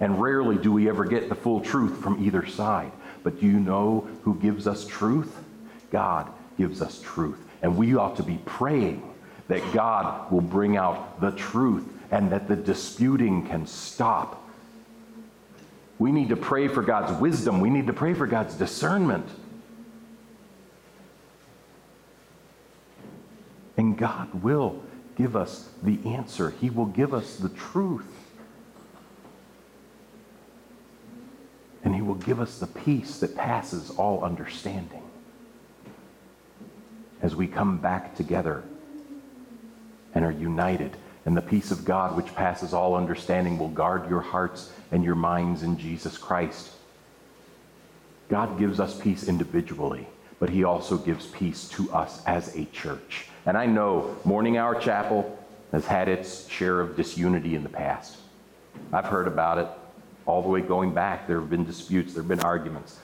And 0.00 0.20
rarely 0.20 0.56
do 0.56 0.72
we 0.72 0.88
ever 0.88 1.04
get 1.04 1.28
the 1.28 1.34
full 1.34 1.60
truth 1.60 2.02
from 2.02 2.24
either 2.24 2.46
side. 2.46 2.92
But 3.22 3.40
do 3.40 3.46
you 3.46 3.58
know 3.58 4.06
who 4.22 4.34
gives 4.34 4.66
us 4.66 4.86
truth? 4.86 5.34
God 5.90 6.30
gives 6.58 6.82
us 6.82 7.00
truth. 7.00 7.38
And 7.62 7.76
we 7.76 7.94
ought 7.96 8.16
to 8.16 8.22
be 8.22 8.38
praying 8.44 9.08
that 9.48 9.62
God 9.72 10.30
will 10.30 10.40
bring 10.40 10.76
out 10.76 11.20
the 11.20 11.30
truth 11.32 11.88
and 12.10 12.30
that 12.32 12.48
the 12.48 12.56
disputing 12.56 13.46
can 13.46 13.66
stop 13.66 14.42
we 16.02 16.10
need 16.10 16.30
to 16.30 16.36
pray 16.36 16.66
for 16.66 16.82
God's 16.82 17.16
wisdom. 17.20 17.60
We 17.60 17.70
need 17.70 17.86
to 17.86 17.92
pray 17.92 18.12
for 18.12 18.26
God's 18.26 18.56
discernment. 18.56 19.24
And 23.82 23.98
God 23.98 24.44
will 24.44 24.80
give 25.16 25.34
us 25.34 25.68
the 25.82 25.98
answer, 26.06 26.50
He 26.60 26.70
will 26.70 26.86
give 26.86 27.12
us 27.12 27.34
the 27.34 27.48
truth. 27.48 28.06
And 31.82 31.92
He 31.92 32.00
will 32.00 32.14
give 32.14 32.38
us 32.38 32.60
the 32.60 32.68
peace 32.68 33.18
that 33.18 33.34
passes 33.34 33.90
all 33.90 34.22
understanding 34.22 35.02
as 37.22 37.34
we 37.34 37.48
come 37.48 37.78
back 37.78 38.14
together 38.14 38.62
and 40.14 40.24
are 40.24 40.30
united. 40.30 40.96
And 41.26 41.36
the 41.36 41.42
peace 41.42 41.72
of 41.72 41.84
God, 41.84 42.16
which 42.16 42.32
passes 42.36 42.72
all 42.72 42.94
understanding, 42.94 43.58
will 43.58 43.68
guard 43.68 44.08
your 44.08 44.20
hearts 44.20 44.72
and 44.92 45.02
your 45.02 45.16
minds 45.16 45.64
in 45.64 45.76
Jesus 45.76 46.16
Christ. 46.16 46.70
God 48.28 48.60
gives 48.60 48.78
us 48.78 49.00
peace 49.00 49.26
individually, 49.26 50.06
but 50.38 50.50
He 50.50 50.62
also 50.62 50.96
gives 50.98 51.26
peace 51.26 51.68
to 51.70 51.92
us 51.92 52.24
as 52.26 52.54
a 52.54 52.66
church. 52.66 53.26
And 53.44 53.56
I 53.56 53.66
know 53.66 54.16
Morning 54.24 54.56
Hour 54.56 54.80
Chapel 54.80 55.38
has 55.72 55.86
had 55.86 56.08
its 56.08 56.48
share 56.48 56.80
of 56.80 56.96
disunity 56.96 57.54
in 57.54 57.62
the 57.62 57.68
past. 57.68 58.18
I've 58.92 59.06
heard 59.06 59.26
about 59.26 59.58
it 59.58 59.68
all 60.26 60.42
the 60.42 60.48
way 60.48 60.60
going 60.60 60.94
back. 60.94 61.26
There 61.26 61.40
have 61.40 61.50
been 61.50 61.64
disputes, 61.64 62.14
there 62.14 62.22
have 62.22 62.28
been 62.28 62.40
arguments. 62.40 62.98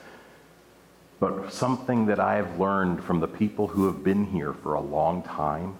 But 1.19 1.51
something 1.51 2.05
that 2.05 2.19
I 2.19 2.35
have 2.35 2.59
learned 2.59 3.03
from 3.03 3.19
the 3.19 3.27
people 3.27 3.67
who 3.67 3.85
have 3.87 4.03
been 4.03 4.25
here 4.25 4.53
for 4.53 4.75
a 4.75 4.81
long 4.81 5.23
time, 5.23 5.75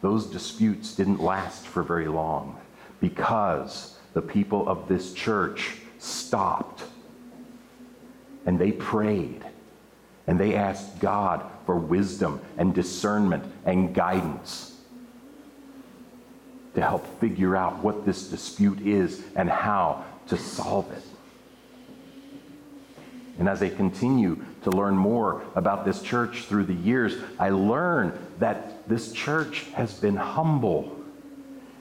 those 0.00 0.26
disputes 0.26 0.94
didn't 0.94 1.20
last 1.20 1.66
for 1.66 1.82
very 1.82 2.08
long 2.08 2.58
because 3.00 3.98
the 4.14 4.22
people 4.22 4.66
of 4.68 4.88
this 4.88 5.12
church 5.12 5.76
stopped 5.98 6.84
and 8.46 8.58
they 8.58 8.72
prayed 8.72 9.44
and 10.32 10.40
they 10.40 10.54
asked 10.54 10.98
God 10.98 11.44
for 11.66 11.76
wisdom 11.76 12.40
and 12.56 12.74
discernment 12.74 13.44
and 13.66 13.94
guidance 13.94 14.74
to 16.74 16.80
help 16.80 17.06
figure 17.20 17.54
out 17.54 17.84
what 17.84 18.06
this 18.06 18.28
dispute 18.28 18.80
is 18.80 19.22
and 19.36 19.50
how 19.50 20.06
to 20.28 20.38
solve 20.38 20.90
it. 20.90 21.02
And 23.38 23.46
as 23.46 23.62
I 23.62 23.68
continue 23.68 24.42
to 24.62 24.70
learn 24.70 24.96
more 24.96 25.42
about 25.54 25.84
this 25.84 26.00
church 26.00 26.44
through 26.44 26.64
the 26.64 26.72
years, 26.72 27.14
I 27.38 27.50
learn 27.50 28.18
that 28.38 28.88
this 28.88 29.12
church 29.12 29.64
has 29.74 29.92
been 30.00 30.16
humble. 30.16 30.96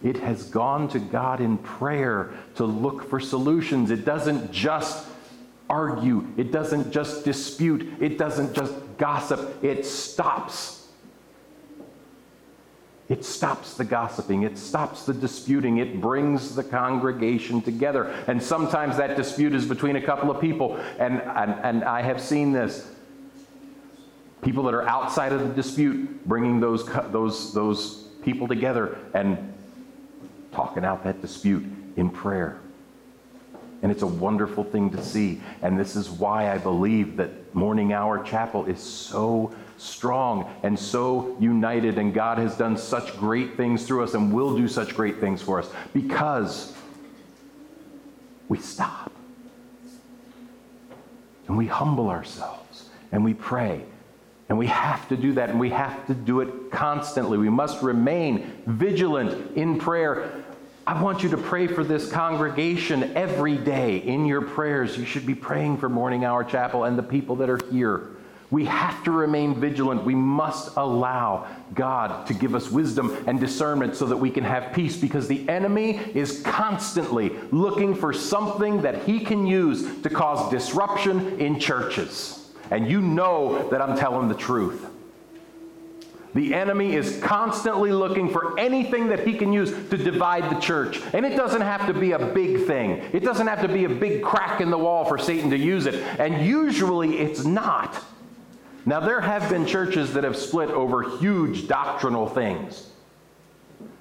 It 0.04 0.18
has 0.18 0.44
gone 0.44 0.90
to 0.90 1.00
God 1.00 1.40
in 1.40 1.58
prayer 1.58 2.34
to 2.56 2.66
look 2.66 3.10
for 3.10 3.22
solutions. 3.22 3.92
It 3.92 4.04
doesn't 4.04 4.52
just 4.52 5.08
argue, 5.72 6.28
it 6.38 6.52
doesn't 6.52 6.92
just 6.92 7.26
dispute, 7.26 7.88
it 8.00 8.20
doesn't 8.20 8.54
just 8.54 8.74
gossip, 8.98 9.64
it 9.64 9.86
stops 9.86 10.82
it 13.12 13.26
stops 13.26 13.74
the 13.74 13.84
gossiping, 13.84 14.44
it 14.44 14.58
stops 14.58 15.06
the 15.06 15.14
disputing, 15.14 15.80
it 15.80 16.00
brings 16.00 16.56
the 16.56 16.64
congregation 16.64 17.62
together. 17.62 18.06
And 18.28 18.42
sometimes 18.42 18.96
that 18.96 19.18
dispute 19.18 19.54
is 19.54 19.66
between 19.66 19.98
a 19.98 20.02
couple 20.02 20.32
of 20.32 20.40
people. 20.40 20.78
And, 20.98 21.22
and, 21.22 21.52
and 21.62 21.84
I 21.84 22.04
have 22.04 22.22
seen 22.22 22.54
this. 22.54 22.90
People 24.44 24.64
that 24.64 24.74
are 24.74 24.88
outside 24.88 25.34
of 25.34 25.42
the 25.42 25.54
dispute 25.54 26.26
bringing 26.26 26.62
those, 26.62 26.86
those, 27.12 27.54
those 27.54 28.08
people 28.24 28.48
together 28.48 28.98
and 29.14 29.54
talking 30.54 30.86
out 30.86 31.04
that 31.04 31.22
dispute 31.22 31.66
in 31.98 32.10
prayer. 32.10 32.62
And 33.82 33.92
it's 33.92 34.04
a 34.04 34.08
wonderful 34.08 34.64
thing 34.64 34.92
to 34.92 35.04
see. 35.04 35.42
And 35.62 35.80
this 35.80 35.96
is 35.96 36.10
why 36.10 36.52
I 36.52 36.58
believe 36.58 37.18
that 37.18 37.54
Morning 37.56 37.94
Hour 37.94 38.24
Chapel 38.24 38.66
is 38.66 38.80
so 38.80 39.54
strong 39.78 40.50
and 40.62 40.78
so 40.78 41.36
united, 41.40 41.98
and 41.98 42.14
God 42.14 42.38
has 42.38 42.56
done 42.56 42.78
such 42.78 43.18
great 43.18 43.58
things 43.58 43.88
through 43.88 44.04
us 44.04 44.14
and 44.14 44.32
will 44.32 44.56
do 44.56 44.68
such 44.68 44.96
great 44.96 45.20
things 45.20 45.42
for 45.42 45.58
us 45.60 45.70
because 45.94 46.74
we 48.48 48.60
stop 48.60 49.12
and 51.48 51.58
we 51.58 51.66
humble 51.66 52.10
ourselves 52.10 52.90
and 53.12 53.24
we 53.24 53.34
pray. 53.34 53.84
And 54.50 54.58
we 54.58 54.68
have 54.68 55.08
to 55.08 55.16
do 55.16 55.32
that, 55.36 55.50
and 55.50 55.62
we 55.62 55.70
have 55.70 56.06
to 56.08 56.14
do 56.14 56.42
it 56.42 56.72
constantly. 56.72 57.38
We 57.38 57.48
must 57.48 57.82
remain 57.82 58.52
vigilant 58.68 59.56
in 59.56 59.80
prayer. 59.80 60.44
I 60.88 61.00
want 61.00 61.22
you 61.22 61.30
to 61.30 61.38
pray 61.38 61.68
for 61.68 61.84
this 61.84 62.12
congregation 62.12 63.16
every 63.16 63.56
day 63.56 63.98
in 63.98 64.26
your 64.26 64.42
prayers. 64.42 64.98
You 64.98 65.06
should 65.06 65.28
be 65.28 65.36
praying 65.36 65.78
for 65.78 65.90
Morning 65.90 66.26
Hour 66.26 66.44
Chapel 66.44 66.86
and 66.86 66.98
the 66.98 67.04
people 67.04 67.36
that 67.38 67.52
are 67.52 67.60
here. 67.70 68.10
We 68.50 68.66
have 68.66 69.04
to 69.04 69.12
remain 69.12 69.54
vigilant. 69.54 70.04
We 70.04 70.16
must 70.16 70.76
allow 70.78 71.48
God 71.76 72.26
to 72.28 72.34
give 72.34 72.56
us 72.56 72.72
wisdom 72.72 73.16
and 73.28 73.40
discernment 73.40 73.96
so 73.96 74.08
that 74.08 74.18
we 74.18 74.32
can 74.32 74.44
have 74.44 74.74
peace 74.74 74.98
because 74.98 75.28
the 75.28 75.48
enemy 75.48 76.00
is 76.16 76.42
constantly 76.42 77.30
looking 77.52 77.94
for 77.94 78.12
something 78.12 78.82
that 78.82 79.04
he 79.04 79.20
can 79.20 79.46
use 79.46 80.02
to 80.02 80.10
cause 80.10 80.50
disruption 80.50 81.40
in 81.40 81.60
churches. 81.60 82.50
And 82.72 82.90
you 82.90 83.02
know 83.02 83.70
that 83.70 83.82
I'm 83.82 83.98
telling 83.98 84.28
the 84.28 84.36
truth. 84.36 84.86
The 86.34 86.54
enemy 86.54 86.96
is 86.96 87.20
constantly 87.22 87.92
looking 87.92 88.30
for 88.30 88.58
anything 88.58 89.10
that 89.10 89.28
he 89.28 89.38
can 89.38 89.52
use 89.52 89.72
to 89.90 89.98
divide 89.98 90.50
the 90.50 90.60
church. 90.62 91.02
And 91.14 91.26
it 91.26 91.36
doesn't 91.36 91.62
have 91.62 91.88
to 91.88 91.94
be 91.94 92.14
a 92.14 92.20
big 92.20 92.66
thing, 92.66 93.04
it 93.12 93.24
doesn't 93.24 93.48
have 93.48 93.62
to 93.62 93.68
be 93.68 93.86
a 93.86 93.90
big 93.90 94.24
crack 94.24 94.62
in 94.62 94.70
the 94.70 94.78
wall 94.78 95.06
for 95.06 95.18
Satan 95.18 95.50
to 95.50 95.58
use 95.58 95.86
it. 95.86 95.96
And 96.20 96.46
usually 96.46 97.18
it's 97.20 97.44
not. 97.44 98.02
Now, 98.86 99.00
there 99.00 99.22
have 99.22 99.48
been 99.50 99.68
churches 99.68 100.14
that 100.14 100.24
have 100.24 100.36
split 100.36 100.70
over 100.72 101.18
huge 101.20 101.68
doctrinal 101.68 102.28
things. 102.28 102.88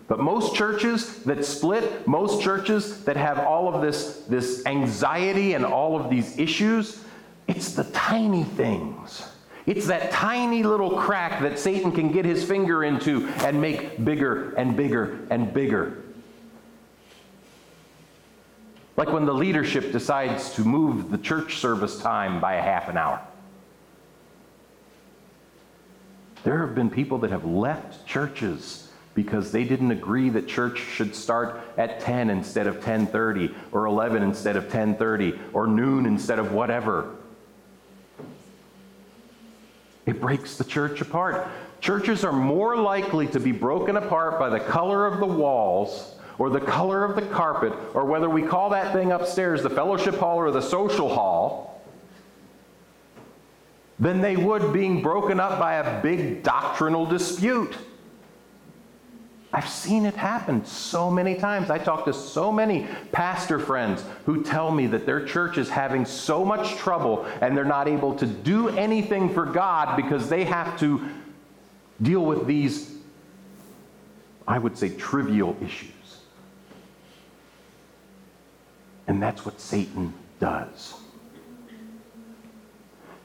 But 0.08 0.20
most 0.20 0.56
churches 0.56 1.22
that 1.24 1.44
split, 1.44 2.06
most 2.06 2.42
churches 2.42 3.04
that 3.04 3.16
have 3.16 3.38
all 3.38 3.72
of 3.72 3.82
this, 3.82 4.24
this 4.28 4.64
anxiety 4.66 5.52
and 5.52 5.64
all 5.64 6.00
of 6.00 6.10
these 6.10 6.38
issues, 6.38 7.04
it's 7.46 7.74
the 7.74 7.84
tiny 7.84 8.42
things. 8.42 9.29
It's 9.66 9.86
that 9.86 10.10
tiny 10.10 10.62
little 10.62 10.98
crack 10.98 11.42
that 11.42 11.58
Satan 11.58 11.92
can 11.92 12.10
get 12.10 12.24
his 12.24 12.44
finger 12.44 12.84
into 12.84 13.26
and 13.44 13.60
make 13.60 14.02
bigger 14.04 14.52
and 14.54 14.76
bigger 14.76 15.26
and 15.30 15.52
bigger. 15.52 16.02
Like 18.96 19.12
when 19.12 19.26
the 19.26 19.34
leadership 19.34 19.92
decides 19.92 20.54
to 20.54 20.62
move 20.62 21.10
the 21.10 21.18
church 21.18 21.58
service 21.58 22.00
time 22.00 22.40
by 22.40 22.54
a 22.54 22.62
half 22.62 22.88
an 22.88 22.96
hour. 22.96 23.20
There 26.42 26.66
have 26.66 26.74
been 26.74 26.90
people 26.90 27.18
that 27.18 27.30
have 27.30 27.44
left 27.44 28.06
churches 28.06 28.88
because 29.14 29.52
they 29.52 29.64
didn't 29.64 29.90
agree 29.90 30.30
that 30.30 30.48
church 30.48 30.78
should 30.78 31.14
start 31.14 31.60
at 31.76 32.00
10 32.00 32.30
instead 32.30 32.66
of 32.66 32.80
10:30 32.80 33.54
or 33.72 33.86
11 33.86 34.22
instead 34.22 34.56
of 34.56 34.68
10:30 34.70 35.38
or 35.52 35.66
noon 35.66 36.06
instead 36.06 36.38
of 36.38 36.52
whatever. 36.52 37.10
It 40.06 40.20
breaks 40.20 40.56
the 40.56 40.64
church 40.64 41.00
apart. 41.00 41.46
Churches 41.80 42.24
are 42.24 42.32
more 42.32 42.76
likely 42.76 43.26
to 43.28 43.40
be 43.40 43.52
broken 43.52 43.96
apart 43.96 44.38
by 44.38 44.48
the 44.48 44.60
color 44.60 45.06
of 45.06 45.20
the 45.20 45.26
walls 45.26 46.14
or 46.38 46.50
the 46.50 46.60
color 46.60 47.04
of 47.04 47.16
the 47.16 47.22
carpet 47.22 47.72
or 47.94 48.04
whether 48.04 48.28
we 48.28 48.42
call 48.42 48.70
that 48.70 48.92
thing 48.92 49.12
upstairs 49.12 49.62
the 49.62 49.70
fellowship 49.70 50.16
hall 50.16 50.36
or 50.36 50.50
the 50.50 50.62
social 50.62 51.08
hall 51.08 51.82
than 53.98 54.22
they 54.22 54.36
would 54.36 54.72
being 54.72 55.02
broken 55.02 55.38
up 55.38 55.58
by 55.58 55.74
a 55.74 56.02
big 56.02 56.42
doctrinal 56.42 57.04
dispute. 57.04 57.76
I've 59.52 59.68
seen 59.68 60.06
it 60.06 60.14
happen 60.14 60.64
so 60.64 61.10
many 61.10 61.34
times. 61.34 61.70
I 61.70 61.78
talk 61.78 62.04
to 62.04 62.12
so 62.12 62.52
many 62.52 62.86
pastor 63.10 63.58
friends 63.58 64.04
who 64.24 64.44
tell 64.44 64.70
me 64.70 64.86
that 64.88 65.06
their 65.06 65.24
church 65.24 65.58
is 65.58 65.68
having 65.68 66.04
so 66.04 66.44
much 66.44 66.76
trouble 66.76 67.26
and 67.40 67.56
they're 67.56 67.64
not 67.64 67.88
able 67.88 68.14
to 68.16 68.26
do 68.26 68.68
anything 68.68 69.32
for 69.32 69.44
God 69.44 69.96
because 69.96 70.28
they 70.28 70.44
have 70.44 70.78
to 70.80 71.00
deal 72.00 72.24
with 72.24 72.46
these, 72.46 72.94
I 74.46 74.58
would 74.58 74.78
say, 74.78 74.90
trivial 74.90 75.56
issues. 75.60 75.90
And 79.08 79.20
that's 79.20 79.44
what 79.44 79.60
Satan 79.60 80.14
does. 80.38 80.94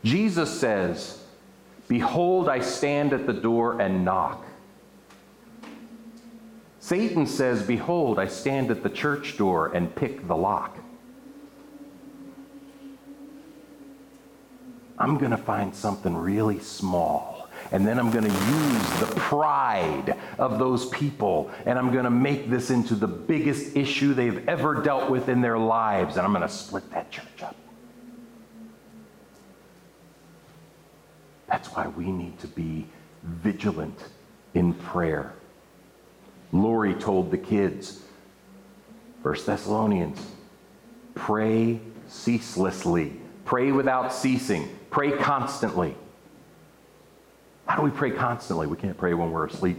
Jesus 0.03 0.59
says, 0.59 1.23
Behold, 1.87 2.49
I 2.49 2.61
stand 2.61 3.13
at 3.13 3.27
the 3.27 3.33
door 3.33 3.79
and 3.79 4.03
knock. 4.03 4.44
Satan 6.85 7.25
says, 7.25 7.63
Behold, 7.63 8.19
I 8.19 8.27
stand 8.27 8.69
at 8.69 8.83
the 8.83 8.91
church 8.91 9.37
door 9.37 9.73
and 9.73 9.95
pick 9.95 10.27
the 10.27 10.35
lock. 10.35 10.77
I'm 14.99 15.17
going 15.17 15.31
to 15.31 15.37
find 15.37 15.73
something 15.73 16.15
really 16.15 16.59
small. 16.59 17.49
And 17.71 17.87
then 17.87 17.97
I'm 17.97 18.11
going 18.11 18.25
to 18.25 18.29
use 18.29 18.99
the 18.99 19.11
pride 19.15 20.15
of 20.37 20.59
those 20.59 20.87
people 20.89 21.49
and 21.65 21.79
I'm 21.79 21.91
going 21.91 22.03
to 22.03 22.11
make 22.11 22.51
this 22.51 22.69
into 22.69 22.93
the 22.93 23.07
biggest 23.07 23.75
issue 23.75 24.13
they've 24.13 24.47
ever 24.47 24.83
dealt 24.83 25.09
with 25.09 25.27
in 25.27 25.41
their 25.41 25.57
lives. 25.57 26.17
And 26.17 26.23
I'm 26.23 26.33
going 26.33 26.47
to 26.47 26.53
split 26.53 26.87
that 26.91 27.09
church 27.09 27.41
up. 27.41 27.55
That's 31.47 31.67
why 31.69 31.87
we 31.87 32.11
need 32.11 32.37
to 32.41 32.47
be 32.47 32.85
vigilant 33.23 33.97
in 34.53 34.75
prayer. 34.75 35.33
Lori 36.61 36.93
told 36.93 37.31
the 37.31 37.37
kids, 37.37 38.01
1 39.21 39.35
Thessalonians, 39.45 40.19
pray 41.13 41.79
ceaselessly, 42.07 43.13
pray 43.43 43.71
without 43.71 44.13
ceasing, 44.13 44.69
pray 44.89 45.11
constantly. 45.11 45.95
How 47.65 47.77
do 47.77 47.81
we 47.81 47.91
pray 47.91 48.11
constantly? 48.11 48.67
We 48.67 48.77
can't 48.77 48.97
pray 48.97 49.13
when 49.13 49.31
we're 49.31 49.47
asleep. 49.47 49.77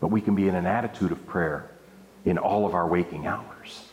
But 0.00 0.08
we 0.08 0.20
can 0.20 0.34
be 0.34 0.48
in 0.48 0.54
an 0.54 0.66
attitude 0.66 1.12
of 1.12 1.26
prayer 1.26 1.70
in 2.24 2.38
all 2.38 2.66
of 2.66 2.74
our 2.74 2.86
waking 2.86 3.26
hours. 3.26 3.88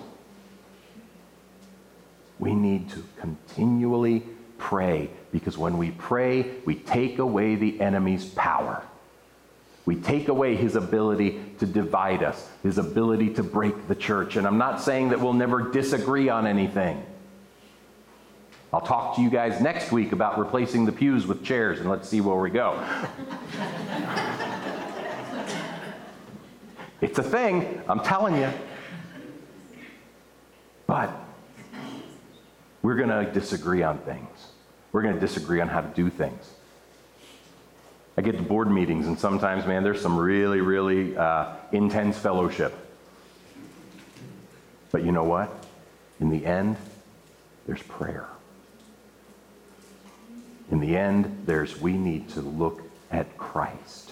We 2.39 2.55
need 2.55 2.89
to 2.91 3.03
continually 3.19 4.23
pray 4.57 5.09
because 5.31 5.57
when 5.57 5.77
we 5.77 5.91
pray, 5.91 6.51
we 6.65 6.75
take 6.75 7.19
away 7.19 7.55
the 7.55 7.79
enemy's 7.79 8.25
power. 8.25 8.83
We 9.85 9.97
take 9.97 10.29
away 10.29 10.55
his 10.55 10.75
ability 10.75 11.43
to 11.59 11.65
divide 11.65 12.23
us, 12.23 12.49
his 12.63 12.77
ability 12.77 13.33
to 13.33 13.43
break 13.43 13.87
the 13.87 13.95
church. 13.95 14.37
And 14.37 14.47
I'm 14.47 14.57
not 14.57 14.81
saying 14.81 15.09
that 15.09 15.19
we'll 15.19 15.33
never 15.33 15.71
disagree 15.71 16.29
on 16.29 16.47
anything. 16.47 17.03
I'll 18.71 18.81
talk 18.81 19.17
to 19.17 19.21
you 19.21 19.29
guys 19.29 19.59
next 19.61 19.91
week 19.91 20.13
about 20.13 20.39
replacing 20.39 20.85
the 20.85 20.91
pews 20.91 21.27
with 21.27 21.43
chairs 21.43 21.79
and 21.79 21.89
let's 21.89 22.07
see 22.07 22.21
where 22.21 22.37
we 22.37 22.49
go. 22.49 22.81
it's 27.01 27.19
a 27.19 27.23
thing, 27.23 27.81
I'm 27.87 27.99
telling 27.99 28.35
you. 28.37 28.49
But 30.87 31.13
we're 32.81 32.95
going 32.95 33.09
to 33.09 33.29
disagree 33.31 33.83
on 33.83 33.99
things. 33.99 34.47
We're 34.91 35.03
going 35.03 35.15
to 35.15 35.19
disagree 35.19 35.61
on 35.61 35.67
how 35.67 35.81
to 35.81 35.89
do 35.89 36.09
things. 36.09 36.53
I 38.15 38.21
get 38.21 38.37
to 38.37 38.43
board 38.43 38.69
meetings, 38.69 39.07
and 39.07 39.17
sometimes, 39.17 39.65
man, 39.65 39.83
there's 39.83 40.01
some 40.01 40.17
really, 40.17 40.61
really 40.61 41.17
uh, 41.17 41.55
intense 41.71 42.17
fellowship. 42.17 42.73
But 44.91 45.03
you 45.03 45.11
know 45.11 45.23
what? 45.23 45.51
In 46.19 46.29
the 46.29 46.45
end, 46.45 46.77
there's 47.65 47.81
prayer. 47.81 48.27
In 50.69 50.79
the 50.79 50.95
end, 50.95 51.43
there's 51.45 51.81
we 51.81 51.93
need 51.93 52.29
to 52.29 52.41
look 52.41 52.81
at 53.11 53.37
Christ. 53.37 54.11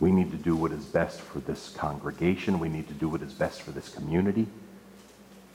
We 0.00 0.10
need 0.10 0.30
to 0.32 0.36
do 0.36 0.56
what 0.56 0.72
is 0.72 0.84
best 0.84 1.20
for 1.20 1.40
this 1.40 1.68
congregation. 1.68 2.58
We 2.58 2.68
need 2.68 2.88
to 2.88 2.94
do 2.94 3.08
what 3.08 3.22
is 3.22 3.32
best 3.32 3.62
for 3.62 3.70
this 3.70 3.88
community. 3.88 4.46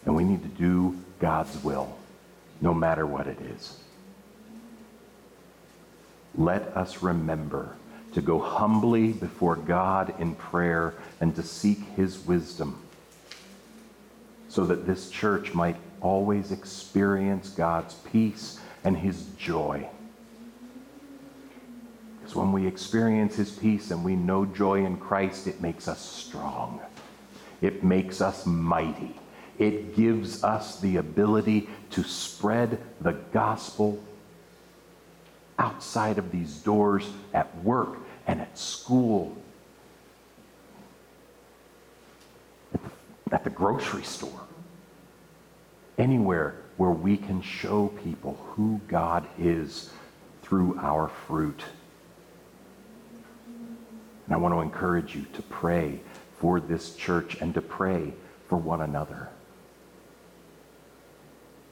And 0.06 0.16
we 0.16 0.24
need 0.24 0.44
to 0.44 0.50
do 0.50 0.98
God's 1.20 1.62
will, 1.64 1.98
no 2.62 2.74
matter 2.74 3.06
what 3.06 3.28
it 3.28 3.40
is. 3.42 3.80
Let 6.38 6.76
us 6.76 7.02
remember 7.02 7.76
to 8.14 8.22
go 8.22 8.40
humbly 8.40 9.14
before 9.14 9.56
God 9.56 10.14
in 10.20 10.36
prayer 10.36 10.94
and 11.20 11.36
to 11.36 11.44
seek 11.44 11.80
his 11.96 12.26
wisdom 12.26 12.82
so 14.48 14.66
that 14.66 14.88
this 14.88 15.10
church 15.10 15.54
might 15.54 15.76
always 16.00 16.52
experience 16.52 17.50
God's 17.50 17.94
peace 17.94 18.60
and 18.84 18.98
his 18.98 19.26
joy. 19.38 19.88
Because 22.20 22.36
when 22.36 22.52
we 22.54 22.66
experience 22.66 23.36
his 23.36 23.52
peace 23.52 23.92
and 23.92 24.04
we 24.04 24.16
know 24.16 24.46
joy 24.46 24.86
in 24.86 24.98
Christ, 24.98 25.48
it 25.48 25.62
makes 25.62 25.88
us 25.88 26.00
strong. 26.00 26.80
It 27.62 27.84
makes 27.84 28.22
us 28.22 28.46
mighty. 28.46 29.16
It 29.60 29.96
gives 29.96 30.44
us 30.44 30.80
the 30.80 30.98
ability 30.98 31.70
to 31.92 32.04
spread 32.04 32.80
the 33.02 33.14
gospel 33.34 34.02
outside 35.58 36.18
of 36.18 36.32
these 36.32 36.56
doors 36.58 37.10
at 37.34 37.56
work 37.64 37.98
and 38.28 38.42
at 38.42 38.58
school, 38.58 39.36
at 42.74 42.82
the, 42.84 42.90
at 43.32 43.44
the 43.44 43.50
grocery 43.50 44.04
store, 44.04 44.42
anywhere 45.98 46.56
where 46.78 46.92
we 46.92 47.16
can 47.18 47.42
show 47.42 47.88
people 48.04 48.38
who 48.52 48.82
God 48.88 49.28
is 49.40 49.90
through 50.42 50.78
our 50.80 51.08
fruit. 51.08 51.64
And 54.26 54.34
I 54.34 54.38
want 54.38 54.54
to 54.54 54.62
encourage 54.62 55.16
you 55.16 55.26
to 55.34 55.42
pray 55.44 56.02
for 56.38 56.60
this 56.60 56.96
church 56.96 57.38
and 57.42 57.54
to 57.54 57.62
pray 57.62 58.14
for 58.50 58.58
one 58.58 58.82
another 58.82 59.30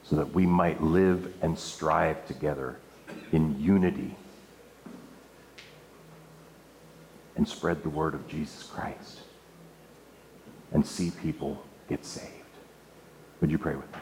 so 0.04 0.16
that 0.16 0.32
we 0.32 0.46
might 0.46 0.82
live 0.82 1.32
and 1.42 1.58
strive 1.58 2.26
together 2.26 2.76
in 3.32 3.60
unity 3.60 4.16
and 7.36 7.48
spread 7.48 7.82
the 7.82 7.88
word 7.88 8.14
of 8.14 8.26
Jesus 8.28 8.62
Christ 8.64 9.20
and 10.72 10.86
see 10.86 11.10
people 11.10 11.62
get 11.88 12.04
saved. 12.04 12.30
Would 13.40 13.50
you 13.50 13.58
pray 13.58 13.74
with 13.74 13.92
me? 13.92 13.98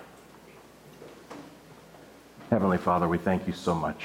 Heavenly 2.50 2.78
Father, 2.78 3.08
we 3.08 3.18
thank 3.18 3.46
you 3.46 3.52
so 3.52 3.74
much. 3.74 4.04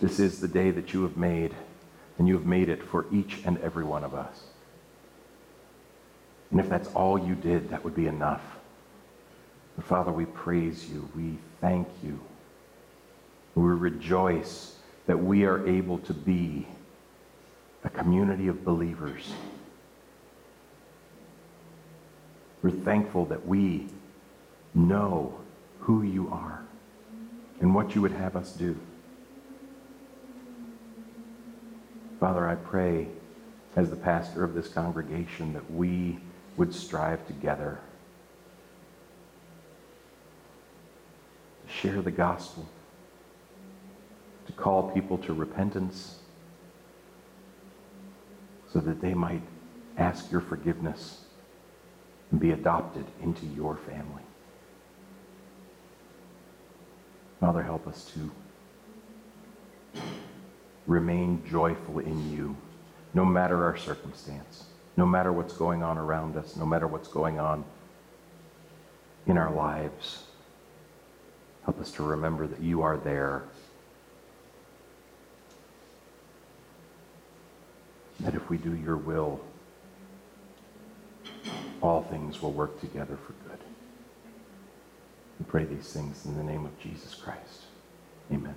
This 0.00 0.18
is 0.18 0.40
the 0.40 0.48
day 0.48 0.70
that 0.70 0.94
you 0.94 1.02
have 1.02 1.16
made, 1.16 1.54
and 2.16 2.26
you 2.26 2.34
have 2.34 2.46
made 2.46 2.68
it 2.68 2.82
for 2.82 3.06
each 3.12 3.38
and 3.44 3.58
every 3.58 3.84
one 3.84 4.02
of 4.02 4.14
us. 4.14 4.44
And 6.50 6.58
if 6.58 6.68
that's 6.68 6.88
all 6.94 7.18
you 7.18 7.34
did, 7.34 7.70
that 7.70 7.84
would 7.84 7.94
be 7.94 8.06
enough. 8.06 8.42
But 9.80 9.86
Father, 9.86 10.12
we 10.12 10.26
praise 10.26 10.90
you. 10.90 11.08
We 11.16 11.38
thank 11.62 11.88
you. 12.02 12.20
We 13.54 13.62
rejoice 13.62 14.76
that 15.06 15.18
we 15.18 15.46
are 15.46 15.66
able 15.66 15.96
to 16.00 16.12
be 16.12 16.68
a 17.82 17.88
community 17.88 18.48
of 18.48 18.62
believers. 18.62 19.32
We're 22.62 22.72
thankful 22.72 23.24
that 23.26 23.46
we 23.46 23.86
know 24.74 25.40
who 25.78 26.02
you 26.02 26.28
are 26.28 26.62
and 27.62 27.74
what 27.74 27.94
you 27.94 28.02
would 28.02 28.12
have 28.12 28.36
us 28.36 28.52
do. 28.52 28.78
Father, 32.20 32.46
I 32.46 32.56
pray 32.56 33.08
as 33.76 33.88
the 33.88 33.96
pastor 33.96 34.44
of 34.44 34.52
this 34.52 34.68
congregation 34.68 35.54
that 35.54 35.70
we 35.72 36.18
would 36.58 36.74
strive 36.74 37.26
together 37.26 37.80
share 41.80 42.02
the 42.02 42.10
gospel, 42.10 42.68
to 44.46 44.52
call 44.52 44.90
people 44.90 45.16
to 45.18 45.32
repentance 45.32 46.18
so 48.72 48.80
that 48.80 49.00
they 49.00 49.14
might 49.14 49.42
ask 49.96 50.30
your 50.30 50.40
forgiveness 50.40 51.24
and 52.30 52.38
be 52.38 52.50
adopted 52.50 53.04
into 53.22 53.46
your 53.46 53.76
family. 53.76 54.22
Father, 57.40 57.62
help 57.62 57.86
us 57.86 58.10
to 58.14 58.30
remain 60.86 61.42
joyful 61.48 62.00
in 62.00 62.30
you, 62.30 62.54
no 63.14 63.24
matter 63.24 63.64
our 63.64 63.76
circumstance, 63.76 64.64
no 64.96 65.06
matter 65.06 65.32
what's 65.32 65.54
going 65.54 65.82
on 65.82 65.96
around 65.96 66.36
us, 66.36 66.56
no 66.56 66.66
matter 66.66 66.86
what's 66.86 67.08
going 67.08 67.38
on 67.38 67.64
in 69.26 69.38
our 69.38 69.52
lives. 69.54 70.24
Help 71.70 71.82
us 71.82 71.92
to 71.92 72.02
remember 72.02 72.48
that 72.48 72.60
you 72.60 72.82
are 72.82 72.96
there. 72.96 73.44
That 78.18 78.34
if 78.34 78.50
we 78.50 78.56
do 78.56 78.74
your 78.74 78.96
will, 78.96 79.40
all 81.80 82.02
things 82.02 82.42
will 82.42 82.50
work 82.50 82.80
together 82.80 83.16
for 83.24 83.34
good. 83.48 83.60
We 85.38 85.44
pray 85.46 85.64
these 85.64 85.92
things 85.92 86.26
in 86.26 86.36
the 86.36 86.42
name 86.42 86.66
of 86.66 86.76
Jesus 86.80 87.14
Christ. 87.14 87.66
Amen. 88.32 88.56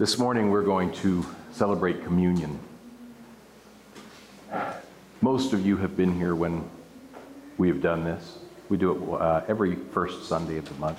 This 0.00 0.18
morning 0.18 0.48
we're 0.48 0.62
going 0.62 0.92
to 0.92 1.26
celebrate 1.52 2.04
communion. 2.04 2.58
Most 5.20 5.52
of 5.52 5.66
you 5.66 5.76
have 5.76 5.94
been 5.94 6.14
here 6.14 6.34
when 6.34 6.70
we 7.58 7.68
have 7.68 7.82
done 7.82 8.04
this. 8.04 8.38
We 8.70 8.78
do 8.78 8.92
it 8.92 9.20
uh, 9.20 9.42
every 9.46 9.74
first 9.74 10.24
Sunday 10.24 10.56
of 10.56 10.66
the 10.66 10.74
month. 10.76 10.98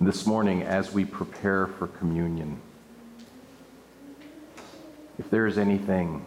This 0.00 0.26
morning, 0.26 0.62
as 0.62 0.92
we 0.92 1.04
prepare 1.04 1.66
for 1.66 1.86
communion, 1.86 2.62
if 5.18 5.28
there 5.28 5.46
is 5.46 5.58
anything 5.58 6.24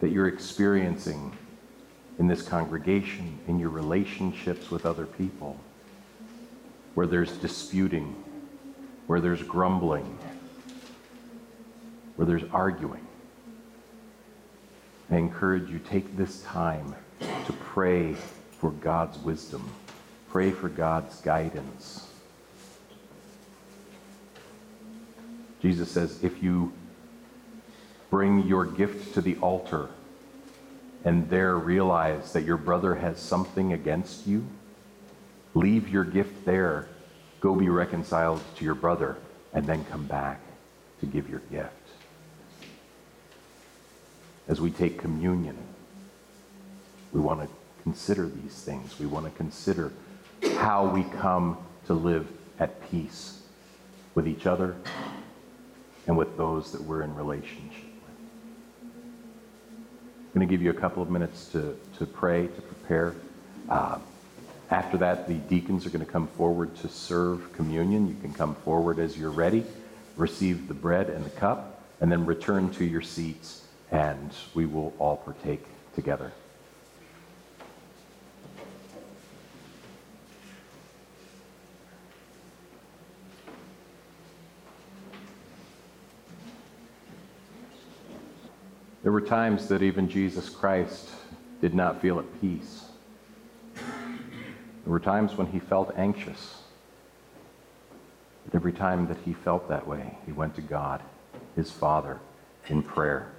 that 0.00 0.08
you're 0.08 0.26
experiencing 0.26 1.32
in 2.18 2.26
this 2.26 2.42
congregation, 2.42 3.38
in 3.46 3.60
your 3.60 3.70
relationships 3.70 4.72
with 4.72 4.84
other 4.84 5.06
people, 5.06 5.60
where 6.94 7.06
there's 7.06 7.36
disputing, 7.36 8.16
where 9.06 9.20
there's 9.20 9.42
grumbling, 9.42 10.18
where 12.16 12.26
there's 12.26 12.44
arguing. 12.52 13.06
I 15.10 15.16
encourage 15.16 15.70
you, 15.70 15.78
take 15.78 16.16
this 16.16 16.42
time 16.42 16.94
to 17.20 17.52
pray 17.52 18.14
for 18.58 18.70
God's 18.70 19.18
wisdom. 19.18 19.70
Pray 20.30 20.50
for 20.50 20.68
God's 20.68 21.20
guidance. 21.20 22.08
Jesus 25.60 25.90
says, 25.90 26.22
if 26.24 26.42
you 26.42 26.72
bring 28.10 28.46
your 28.46 28.64
gift 28.64 29.14
to 29.14 29.20
the 29.20 29.36
altar 29.36 29.88
and 31.04 31.28
there 31.28 31.56
realize 31.56 32.32
that 32.32 32.44
your 32.44 32.56
brother 32.56 32.94
has 32.96 33.18
something 33.18 33.72
against 33.72 34.26
you, 34.26 34.46
leave 35.54 35.88
your 35.88 36.04
gift 36.04 36.44
there 36.44 36.88
Go 37.44 37.54
be 37.54 37.68
reconciled 37.68 38.40
to 38.56 38.64
your 38.64 38.74
brother, 38.74 39.18
and 39.52 39.66
then 39.66 39.84
come 39.90 40.06
back 40.06 40.40
to 41.00 41.06
give 41.06 41.28
your 41.28 41.40
gift. 41.50 41.74
As 44.48 44.62
we 44.62 44.70
take 44.70 44.98
communion, 44.98 45.58
we 47.12 47.20
want 47.20 47.42
to 47.42 47.48
consider 47.82 48.30
these 48.30 48.54
things. 48.62 48.98
We 48.98 49.04
want 49.04 49.26
to 49.26 49.30
consider 49.32 49.92
how 50.56 50.86
we 50.86 51.02
come 51.02 51.58
to 51.84 51.92
live 51.92 52.26
at 52.58 52.90
peace 52.90 53.42
with 54.14 54.26
each 54.26 54.46
other 54.46 54.74
and 56.06 56.16
with 56.16 56.38
those 56.38 56.72
that 56.72 56.80
we're 56.80 57.02
in 57.02 57.14
relationship 57.14 57.84
with. 58.06 58.16
I'm 60.32 60.32
going 60.32 60.48
to 60.48 60.50
give 60.50 60.62
you 60.62 60.70
a 60.70 60.80
couple 60.80 61.02
of 61.02 61.10
minutes 61.10 61.48
to, 61.48 61.78
to 61.98 62.06
pray, 62.06 62.46
to 62.46 62.62
prepare. 62.62 63.14
Uh, 63.68 63.98
after 64.74 64.98
that, 64.98 65.28
the 65.28 65.34
deacons 65.34 65.86
are 65.86 65.90
going 65.90 66.04
to 66.04 66.10
come 66.10 66.26
forward 66.26 66.74
to 66.74 66.88
serve 66.88 67.52
communion. 67.52 68.08
You 68.08 68.16
can 68.20 68.34
come 68.34 68.56
forward 68.56 68.98
as 68.98 69.16
you're 69.16 69.30
ready, 69.30 69.64
receive 70.16 70.66
the 70.66 70.74
bread 70.74 71.08
and 71.10 71.24
the 71.24 71.30
cup, 71.30 71.80
and 72.00 72.10
then 72.10 72.26
return 72.26 72.72
to 72.72 72.84
your 72.84 73.00
seats, 73.00 73.68
and 73.92 74.32
we 74.52 74.66
will 74.66 74.92
all 74.98 75.16
partake 75.16 75.64
together. 75.94 76.32
There 89.04 89.12
were 89.12 89.20
times 89.20 89.68
that 89.68 89.82
even 89.82 90.08
Jesus 90.08 90.48
Christ 90.48 91.10
did 91.60 91.74
not 91.74 92.02
feel 92.02 92.18
at 92.18 92.40
peace. 92.40 92.86
There 94.84 94.92
were 94.92 95.00
times 95.00 95.34
when 95.34 95.46
he 95.46 95.58
felt 95.58 95.94
anxious. 95.96 96.62
But 98.44 98.54
every 98.54 98.72
time 98.72 99.08
that 99.08 99.16
he 99.24 99.32
felt 99.32 99.68
that 99.68 99.86
way, 99.86 100.18
he 100.26 100.32
went 100.32 100.54
to 100.56 100.60
God, 100.60 101.00
his 101.56 101.70
Father, 101.70 102.20
in 102.68 102.82
prayer. 102.82 103.32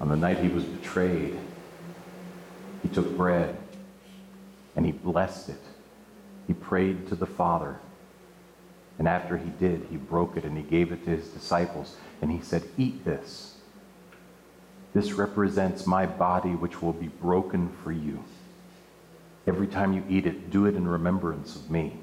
On 0.00 0.08
the 0.08 0.16
night 0.16 0.38
he 0.38 0.48
was 0.48 0.64
betrayed, 0.64 1.38
he 2.82 2.88
took 2.88 3.16
bread 3.16 3.56
and 4.76 4.84
he 4.84 4.92
blessed 4.92 5.48
it. 5.48 5.60
He 6.46 6.52
prayed 6.52 7.08
to 7.08 7.14
the 7.14 7.26
Father. 7.26 7.78
And 8.98 9.08
after 9.08 9.38
he 9.38 9.48
did, 9.50 9.86
he 9.90 9.96
broke 9.96 10.36
it 10.36 10.44
and 10.44 10.56
he 10.56 10.62
gave 10.62 10.92
it 10.92 11.04
to 11.06 11.10
his 11.10 11.28
disciples 11.28 11.96
and 12.20 12.30
he 12.30 12.42
said, 12.42 12.64
Eat 12.76 13.06
this. 13.06 13.54
This 14.92 15.12
represents 15.12 15.86
my 15.86 16.04
body, 16.04 16.50
which 16.50 16.82
will 16.82 16.92
be 16.92 17.08
broken 17.08 17.70
for 17.82 17.90
you. 17.90 18.22
Every 19.46 19.66
time 19.66 19.92
you 19.92 20.02
eat 20.08 20.26
it, 20.26 20.50
do 20.50 20.66
it 20.66 20.74
in 20.74 20.88
remembrance 20.88 21.54
of 21.54 21.70
me. 21.70 21.98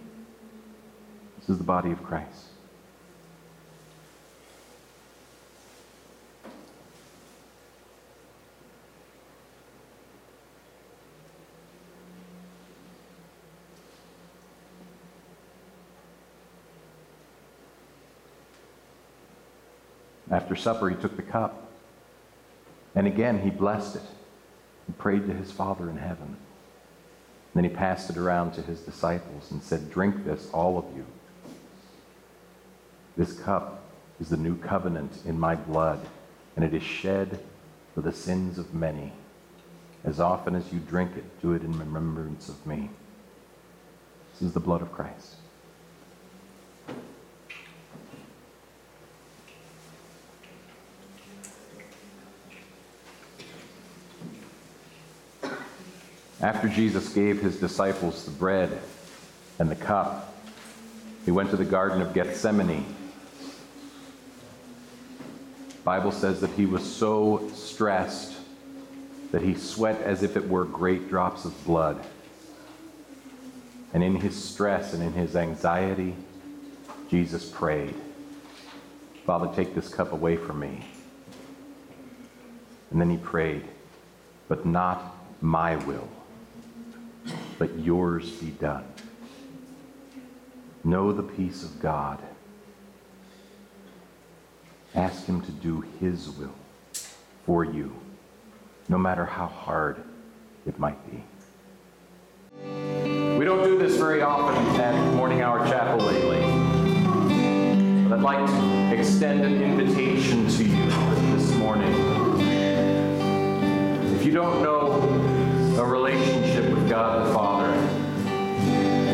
This 1.39 1.49
is 1.49 1.57
the 1.57 1.63
body 1.63 1.91
of 1.91 2.03
Christ. 2.03 2.45
After 20.29 20.55
supper, 20.55 20.89
he 20.89 20.95
took 20.95 21.17
the 21.17 21.23
cup. 21.23 21.71
And 22.95 23.07
again, 23.07 23.41
he 23.41 23.49
blessed 23.49 23.97
it 23.97 24.01
and 24.87 24.97
prayed 24.97 25.27
to 25.27 25.33
his 25.33 25.51
Father 25.51 25.89
in 25.89 25.97
heaven. 25.97 26.37
Then 27.53 27.63
he 27.63 27.69
passed 27.69 28.09
it 28.09 28.17
around 28.17 28.53
to 28.53 28.61
his 28.61 28.79
disciples 28.81 29.51
and 29.51 29.61
said, 29.61 29.91
Drink 29.91 30.23
this, 30.25 30.49
all 30.53 30.77
of 30.77 30.85
you. 30.95 31.05
This 33.17 33.33
cup 33.33 33.83
is 34.19 34.29
the 34.29 34.37
new 34.37 34.55
covenant 34.55 35.11
in 35.25 35.39
my 35.39 35.55
blood, 35.55 35.99
and 36.55 36.63
it 36.63 36.73
is 36.73 36.83
shed 36.83 37.39
for 37.93 38.01
the 38.01 38.13
sins 38.13 38.57
of 38.57 38.73
many. 38.73 39.11
As 40.03 40.19
often 40.19 40.55
as 40.55 40.71
you 40.71 40.79
drink 40.79 41.11
it, 41.17 41.41
do 41.41 41.53
it 41.53 41.63
in 41.63 41.77
remembrance 41.77 42.47
of 42.47 42.65
me. 42.65 42.89
This 44.33 44.43
is 44.43 44.53
the 44.53 44.59
blood 44.59 44.81
of 44.81 44.91
Christ. 44.91 45.35
After 56.41 56.67
Jesus 56.67 57.13
gave 57.13 57.39
his 57.39 57.59
disciples 57.59 58.25
the 58.25 58.31
bread 58.31 58.81
and 59.59 59.69
the 59.69 59.75
cup, 59.75 60.33
he 61.23 61.29
went 61.29 61.51
to 61.51 61.57
the 61.57 61.65
Garden 61.65 62.01
of 62.01 62.15
Gethsemane. 62.15 62.95
Bible 65.83 66.11
says 66.11 66.41
that 66.41 66.49
he 66.51 66.65
was 66.65 66.83
so 66.83 67.47
stressed 67.53 68.33
that 69.31 69.43
he 69.43 69.53
sweat 69.53 70.01
as 70.01 70.23
if 70.23 70.35
it 70.35 70.49
were 70.49 70.65
great 70.65 71.09
drops 71.09 71.45
of 71.45 71.63
blood. 71.63 72.03
And 73.93 74.03
in 74.03 74.15
his 74.15 74.35
stress 74.35 74.93
and 74.93 75.03
in 75.03 75.13
his 75.13 75.35
anxiety, 75.35 76.15
Jesus 77.07 77.47
prayed, 77.47 77.93
Father, 79.27 79.51
take 79.55 79.75
this 79.75 79.89
cup 79.89 80.11
away 80.11 80.37
from 80.37 80.59
me. 80.59 80.87
And 82.89 82.99
then 82.99 83.11
he 83.11 83.17
prayed, 83.17 83.63
but 84.47 84.65
not 84.65 85.15
my 85.39 85.75
will 85.75 86.09
but 87.61 87.77
yours 87.77 88.27
be 88.27 88.49
done. 88.49 88.83
Know 90.83 91.11
the 91.11 91.21
peace 91.21 91.61
of 91.61 91.79
God. 91.79 92.17
Ask 94.95 95.27
Him 95.27 95.41
to 95.41 95.51
do 95.51 95.81
His 95.99 96.27
will 96.31 96.55
for 97.45 97.63
you, 97.63 97.93
no 98.89 98.97
matter 98.97 99.25
how 99.25 99.45
hard 99.45 100.01
it 100.65 100.79
might 100.79 100.97
be. 101.11 101.23
We 103.37 103.45
don't 103.45 103.63
do 103.63 103.77
this 103.77 103.95
very 103.95 104.23
often 104.23 104.81
at 104.81 105.13
Morning 105.13 105.41
Hour 105.43 105.59
Chapel 105.67 106.03
lately, 106.03 106.41
but 108.09 108.17
I'd 108.17 108.23
like 108.23 108.43
to 108.43 108.99
extend 108.99 109.41
an 109.41 109.61
invitation 109.61 110.47
to 110.47 110.63
you 110.63 110.85
this 111.37 111.53
morning. 111.57 111.93
If 114.15 114.25
you 114.25 114.31
don't 114.31 114.63
know 114.63 115.51
a 115.77 115.85
relationship 115.85 116.60
God 116.91 117.25
the 117.25 117.33
Father, 117.33 117.73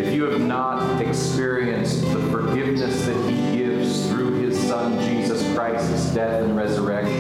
if 0.02 0.12
you 0.12 0.24
have 0.24 0.42
not 0.42 1.00
experienced 1.00 2.02
the 2.12 2.20
forgiveness 2.32 3.06
that 3.06 3.30
He 3.30 3.56
gives 3.56 4.10
through 4.10 4.32
His 4.40 4.60
Son, 4.60 5.00
Jesus 5.02 5.44
Christ's 5.56 6.12
death 6.12 6.42
and 6.42 6.58
resurrection, 6.58 7.14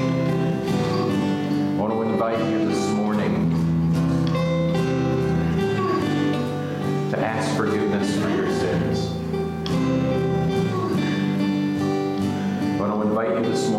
I 1.76 1.80
want 1.80 1.94
to 1.94 2.02
invite 2.02 2.40
you 2.50 2.68
this 2.68 2.90
morning 2.90 3.52
to 7.12 7.20
ask 7.20 7.56
forgiveness 7.56 8.20
for 8.20 8.30
your 8.30 8.50
sins. 8.50 9.12
I 12.66 12.80
want 12.80 12.94
to 12.94 13.02
invite 13.08 13.30
you 13.30 13.44
this 13.44 13.70
morning 13.70 13.77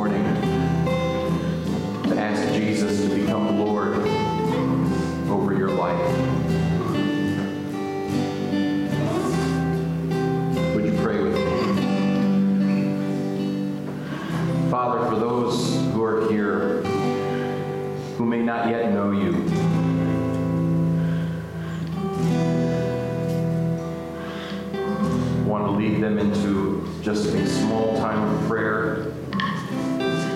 lead 25.98 26.04
them 26.04 26.18
into 26.18 26.86
just 27.02 27.26
a 27.26 27.46
small 27.48 27.96
time 27.96 28.22
of 28.22 28.46
prayer. 28.46 29.12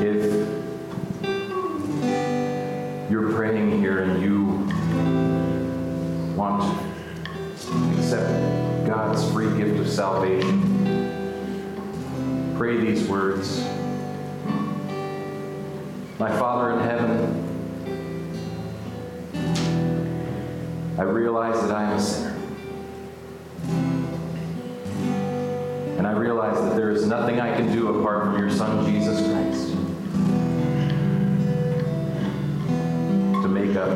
If 0.01 0.25
you're 3.09 3.33
praying 3.33 3.79
here 3.79 4.01
and 4.03 4.21
you 4.21 4.47
want 6.37 6.63
to 6.63 6.71
accept 7.97 8.87
God's 8.87 9.31
free 9.31 9.57
gift 9.57 9.79
of 9.79 9.89
salvation, 9.89 10.59
pray 12.57 12.79
these 12.79 13.07
words. 13.07 13.61
My 16.19 16.37
Father 16.39 16.73
in 16.73 16.81
heaven, 16.81 17.39
I 20.99 21.03
realize 21.03 21.61
that 21.63 21.71
I 21.71 21.85
am 21.85 21.97
a 21.97 22.01
sinner. 22.01 22.22
Nothing 27.23 27.41
I 27.41 27.55
can 27.55 27.71
do 27.71 28.01
apart 28.01 28.25
from 28.25 28.39
your 28.41 28.51
Son, 28.51 28.85
Jesus 28.85 29.25
Christ. 29.29 29.71
to 33.43 33.49
make 33.49 33.77
up 33.77 33.91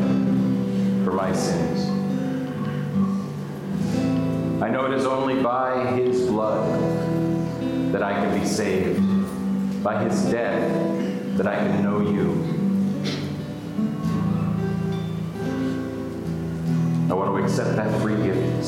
for 1.04 1.12
my 1.12 1.32
sins. 1.32 1.88
I 4.62 4.68
know 4.70 4.86
it 4.86 4.92
is 4.92 5.06
only 5.06 5.42
by 5.42 5.86
His 5.96 6.24
blood 6.28 6.80
that 7.90 8.00
I 8.00 8.12
can 8.12 8.38
be 8.38 8.46
saved, 8.46 9.02
by 9.82 10.04
His 10.04 10.22
death 10.30 11.36
that 11.36 11.48
I 11.48 11.56
can 11.56 11.82
know 11.82 12.02
you. 12.02 12.30
I 17.10 17.14
want 17.14 17.36
to 17.36 17.42
accept 17.42 17.74
that 17.74 18.00
free 18.00 18.22
gift 18.22 18.64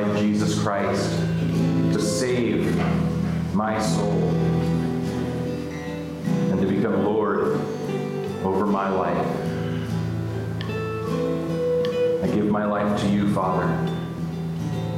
invite 0.00 0.20
Jesus 0.20 0.60
Christ 0.62 1.10
to 1.92 2.00
save 2.00 2.76
my 3.54 3.80
soul 3.80 4.30
and 6.50 6.60
to 6.60 6.66
become 6.66 7.04
Lord 7.04 7.60
over 8.44 8.66
my 8.66 8.88
life. 8.88 9.26
I 12.22 12.34
give 12.34 12.46
my 12.46 12.64
life 12.64 13.00
to 13.00 13.08
you, 13.08 13.32
Father, 13.34 13.66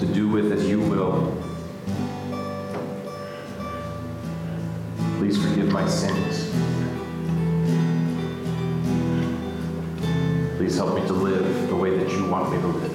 to 0.00 0.06
do 0.06 0.28
with 0.28 0.52
as 0.52 0.68
you 0.68 0.80
will. 0.80 1.36
Please 5.18 5.42
forgive 5.42 5.72
my 5.72 5.86
sins. 5.88 6.50
Please 10.56 10.76
help 10.76 10.94
me 10.94 11.06
to 11.06 11.12
live 11.12 11.68
the 11.68 11.76
way 11.76 11.96
that 11.96 12.10
you 12.10 12.26
want 12.26 12.52
me 12.52 12.60
to 12.60 12.66
live. 12.66 12.89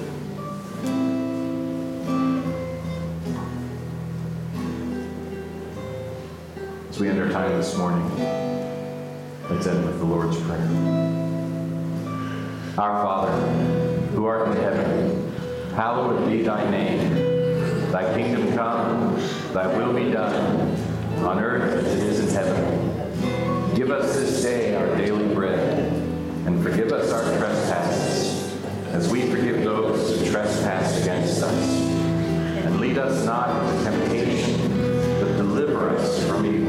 As 6.96 7.02
we 7.02 7.10
end 7.10 7.20
our 7.20 7.28
time 7.28 7.52
this 7.58 7.76
morning, 7.76 8.08
let's 9.50 9.66
end 9.66 9.84
with 9.84 9.98
the 9.98 10.04
Lord's 10.06 10.40
Prayer. 10.40 10.66
Our 12.78 13.04
Father, 13.04 13.36
who 14.12 14.24
art 14.24 14.48
in 14.48 14.56
heaven, 14.56 15.30
hallowed 15.74 16.26
be 16.26 16.40
thy 16.40 16.70
name. 16.70 17.12
Thy 17.92 18.14
kingdom 18.14 18.50
come, 18.54 19.14
thy 19.52 19.66
will 19.76 19.92
be 19.92 20.10
done, 20.10 20.74
on 21.18 21.38
earth 21.38 21.84
as 21.84 21.96
it 21.96 22.02
is 22.02 22.20
in 22.20 22.34
heaven. 22.34 23.74
Give 23.74 23.90
us 23.90 24.16
this 24.16 24.42
day 24.42 24.74
our 24.74 24.96
daily 24.96 25.34
bread, 25.34 25.78
and 26.46 26.62
forgive 26.62 26.92
us 26.92 27.12
our 27.12 27.24
trespasses, 27.36 28.58
as 28.94 29.12
we 29.12 29.30
forgive 29.30 29.62
those 29.64 30.18
who 30.18 30.30
trespass 30.30 31.02
against 31.02 31.42
us. 31.42 31.78
And 32.64 32.80
lead 32.80 32.96
us 32.96 33.22
not 33.26 33.50
into 33.66 33.84
temptation, 33.84 35.20
but 35.20 35.36
deliver 35.36 35.90
us 35.90 36.26
from 36.26 36.46
evil. 36.46 36.65